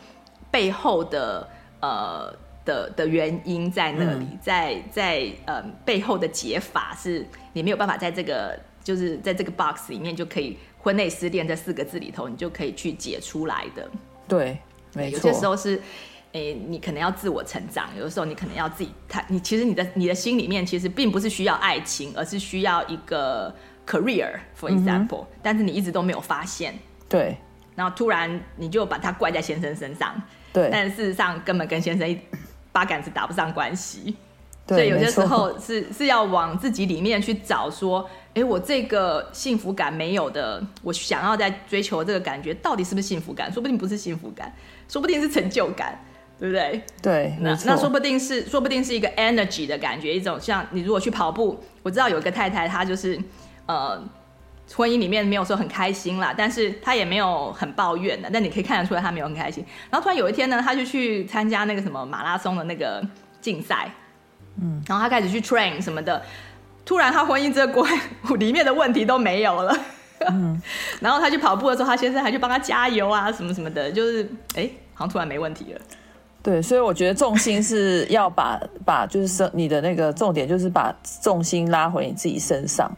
[0.49, 1.47] 背后的
[1.81, 2.33] 呃
[2.65, 13.87] 的的原因在那里，嗯、在在呃背后的解法是你没有办法在这个就是在这个 box 里面就可以婚内失恋这四个字里头，你就可以去解出来的。
[14.27, 14.57] 对，
[14.93, 15.79] 没错，有些时候是。
[16.33, 23.53] 诶，你可能要自我成长，有的时候你可能要自己他，你其实你的你的心里面其实并不是需要爱情，而是需要一个
[23.85, 26.73] career，for example，嗯，但是你一直都没有发现，
[27.07, 27.37] 对，
[27.75, 30.19] 然后突然你就把它怪在先生身上，
[30.51, 32.19] 对，但事实上根本跟先生一
[32.71, 34.17] 八竿子打不上关系，
[34.65, 43.53] 对，所以有些时候是是要往自己里面去找，说，哎，我这个幸福感没有的，我想要在追求这个感觉，到底是不是幸福感？
[43.53, 44.51] 说不定不是幸福感，
[44.89, 46.03] 说不定是成就感。
[46.43, 46.83] 对不对？
[47.01, 53.17] 对，那那说不定是说不定是一个 energy 的感觉，一种像你如果去跑步，我知道有一个太太，她就是
[53.65, 53.97] 呃，
[54.75, 59.65] 婚姻里面没有说很开心啦，但是她也没有很抱怨的，但你可以看得出来她没有很开心。
[59.89, 63.01] 然后突然有一天呢，她就去参加那个什么马拉松的那个
[63.39, 63.89] 竞赛，
[64.61, 66.21] 嗯，然后她开始去 train 什么的，
[66.83, 67.89] 突然她婚姻这个关
[68.37, 69.73] 里面的问题都没有了，
[70.27, 70.61] 嗯，
[70.99, 75.79] 然后她去跑步的时候，她先生还去帮她加油啊，什么什么的，就是哎，好像突然没问题了。
[76.43, 82.91] 对，所以我觉得重心是要把把就是生你的那个重点就是把重心拉回你自己身上，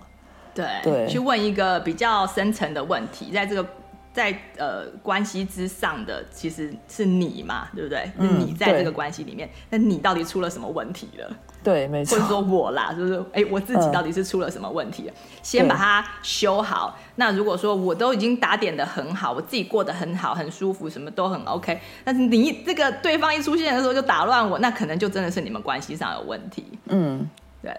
[0.56, 3.70] 对对，去问一个比较深层的问题，在这个
[4.12, 8.12] 在呃关系之上的其实是你嘛，对不对？
[8.18, 11.32] 嗯，是你在这个关系里面，那你到底出了什么问题了？
[11.66, 12.16] 对，没错。
[12.16, 15.06] 或者说我啦，就是哎，我自己到底是出了什么问题？
[15.08, 16.96] 嗯、先把它修好。
[17.16, 21.80] 那如果说我都已经打点的很好，我自己过得很好，很舒服，什么都很 OK。
[22.04, 26.64] 但是你这个对方一出现的时候就打乱我，那可能就真的是你们关系上有问题。
[26.86, 27.28] 嗯，
[27.64, 27.76] 对，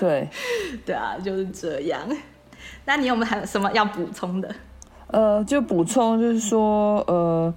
[0.00, 0.28] 对，
[0.84, 2.00] 对啊，就是这样。
[2.84, 4.52] 那你有没有还有什么要补充的？
[5.06, 7.54] 呃，就补充就是说，呃，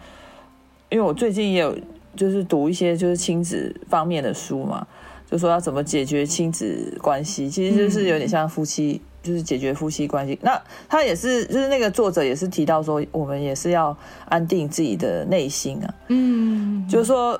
[0.89, 1.75] 因为我最近也有
[2.15, 4.85] 就是读一些就是亲子方面的书嘛。
[5.29, 10.37] 就说要怎么解决亲子关系，其实就是有点像夫妻，嗯、就是解决夫妻关系。
[10.41, 13.95] 那他也是，就是那个作者也是提到说，我们也是要
[14.29, 15.93] 安定自己的内心啊。
[16.09, 17.39] 嗯，就是说，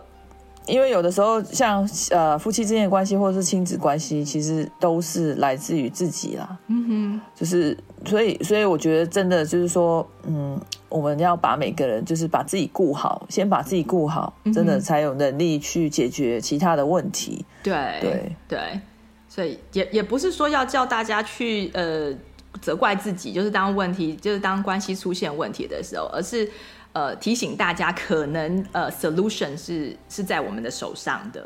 [0.65, 6.57] 因为有的时候像呃夫妻之间的关系，或者是亲子关系，其实都是来自于自己啦。
[6.67, 10.59] 嗯哼，就是所以，所以我觉得真的就是说，嗯。
[10.87, 17.43] 我们要把每个人就是把自己顾好，先把自己顾好，真的才有能力去解决其他的问题。
[17.61, 18.79] 对对对，
[19.27, 22.13] 所以也也不是说要叫大家去呃
[22.61, 26.49] 责怪自己，就是当问题就是当关系出现问题的时候，而是
[26.93, 31.45] 呃提醒大家，可能呃 solution 是是在我们的手上的。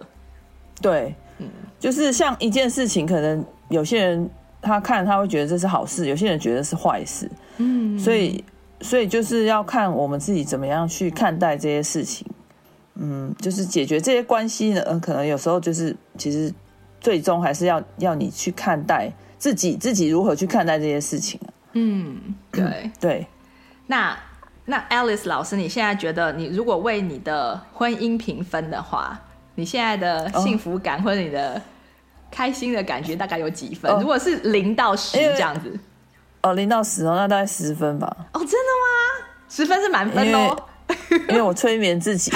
[0.79, 1.47] 对，嗯，
[1.79, 4.29] 就是像一件事情，可能有些人
[4.61, 7.29] 他看他会觉得这是好事，有些人觉得是坏事。
[7.57, 8.43] 嗯，所以。
[8.81, 12.25] 所以就是要看我们自己怎么样去看待这些事情，
[12.95, 16.49] 嗯，就是解决这些关系呢，嗯，可能有时候就是其实
[17.01, 21.37] 最终还是要要你去看待自己自己如何去看待这些事情。
[21.73, 22.21] 嗯，
[22.53, 23.27] 对对。
[23.87, 24.17] 那
[24.63, 29.19] 那 Alice 老师，你现在觉得你如果为你的婚姻评分的话，
[29.55, 31.61] 你现在的幸福感或者你的
[32.31, 33.91] 开心的感觉大概有几分？
[33.91, 35.77] 哦，如果是零到十这样子。
[36.41, 38.07] 哦，零到十哦，那大概十分吧。
[38.33, 39.25] 哦，真的吗？
[39.49, 40.55] 十分是满分哦。
[41.29, 42.31] 因为我催眠自己，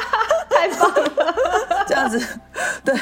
[0.48, 1.34] 太棒了，
[1.86, 2.18] 这样子，
[2.84, 2.94] 对，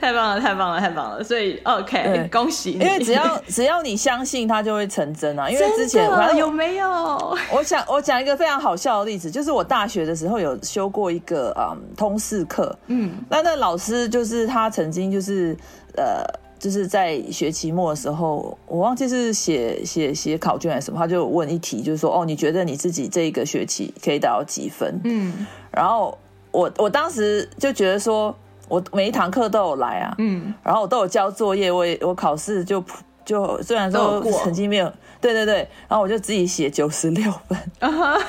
[0.00, 1.22] 太棒了，太棒了，太棒了。
[1.22, 2.84] 所以，OK，恭喜你。
[2.84, 5.48] 因为只要 只要你相信，它就会成真啊。
[5.48, 6.88] 因为之前我有没有？
[7.52, 15.56] 我想我讲一个非常好笑的例子，就是我大学的时候有修过一个嗯通识课，嗯，那那老师就是他曾经就是
[15.96, 16.24] 呃。
[16.60, 25.00] 就是在学期末的时候，我忘记是写写写考卷还是什么，他就问一题，就是说，哦，你觉得你自己这一个学期可以达到几分？
[25.04, 26.18] 嗯，然后
[26.50, 28.36] 我我当时就觉得说，
[28.68, 32.82] 我每一堂课都有来啊，嗯，然后我都有交作业，我也我考试就
[33.24, 37.58] 就虽然说成绩没有，对对对，然后我就自己写九十六分。
[37.80, 38.20] Uh-huh.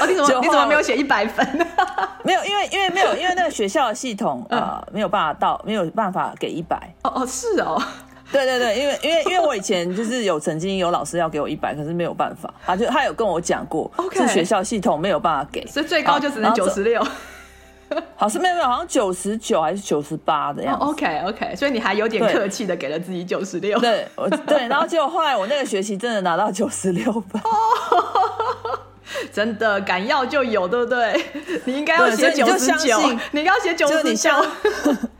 [0.00, 1.66] 哦，你怎么 你怎么没有写一百分呢？
[2.24, 6.76] 没有，因为因为没有，因为那个学校的系统啊、呃，没有办法到，没有办法给一百。
[7.02, 7.80] 哦哦，是哦，
[8.32, 17.00] 对对对，因为因为因为我以前就是有曾经有老师要给我一百，可是没有办法，他就他有跟我讲过.是学校系统没有办法给，所以最高就只能九十六。
[18.16, 20.84] 好，是没有没有，好像九十九还是九十八的样子。
[20.84, 23.78] Oh, OK OK，所以你还有点客气的给了自己九十六。
[23.78, 27.40] 对，我 对，然后结果后来我那个学期真的拿到九十六分。
[29.32, 31.24] 真的敢要就有，对不对？
[31.64, 33.00] 你应该要写九十九，
[33.32, 34.30] 你应该要写九十九。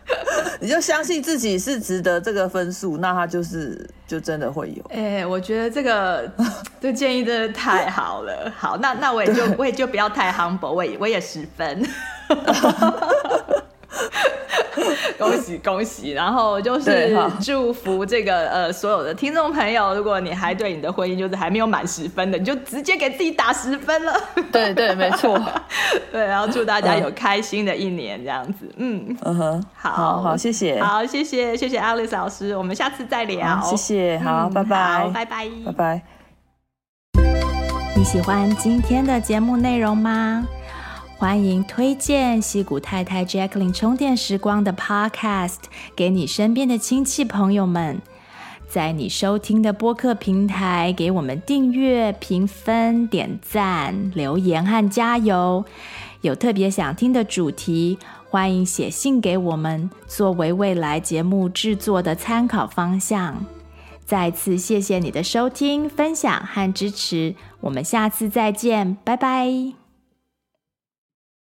[0.61, 4.83] 你就相信自己是值得这个分数，那他就是就真的会有。
[4.91, 6.31] 哎、欸，我觉得这个
[6.81, 8.53] 这建议真的太好了。
[8.57, 11.85] 好，那那我也就我也就不要太 humble，我也我也十分。
[15.19, 16.11] 恭喜 恭喜！
[16.13, 24.13] 然后就是祝福这个呃所有的听众朋友，如果你还对你的婚姻就是还没有满十分的，你就直接给自己打十分了。
[24.53, 25.41] 对对，没错。
[26.13, 28.71] 对，然后祝大家有开心的一年，这样子。
[28.77, 33.61] 嗯嗯哼，好好好，谢谢，好谢谢谢谢 Alice 老师，我们下次再聊。
[33.63, 36.03] 谢谢，好，拜拜，拜拜，拜拜。
[37.97, 40.47] 你喜欢今天的节目内容吗？
[41.19, 45.57] 欢迎推荐西谷太太 Jacqueline 充电时光的 Podcast
[45.97, 48.03] 给你身边的亲戚朋友们，
[48.69, 55.65] 在你收听的播客平台给我们订阅、评分、点赞、留言和加油。
[56.21, 57.99] 有特别想听的主题，
[58.29, 63.47] 欢迎写信给我们，作为未来节目制作的参考方向。
[64.05, 69.86] 再次谢谢你的收听、分享和支持，我们下次再见，拜拜。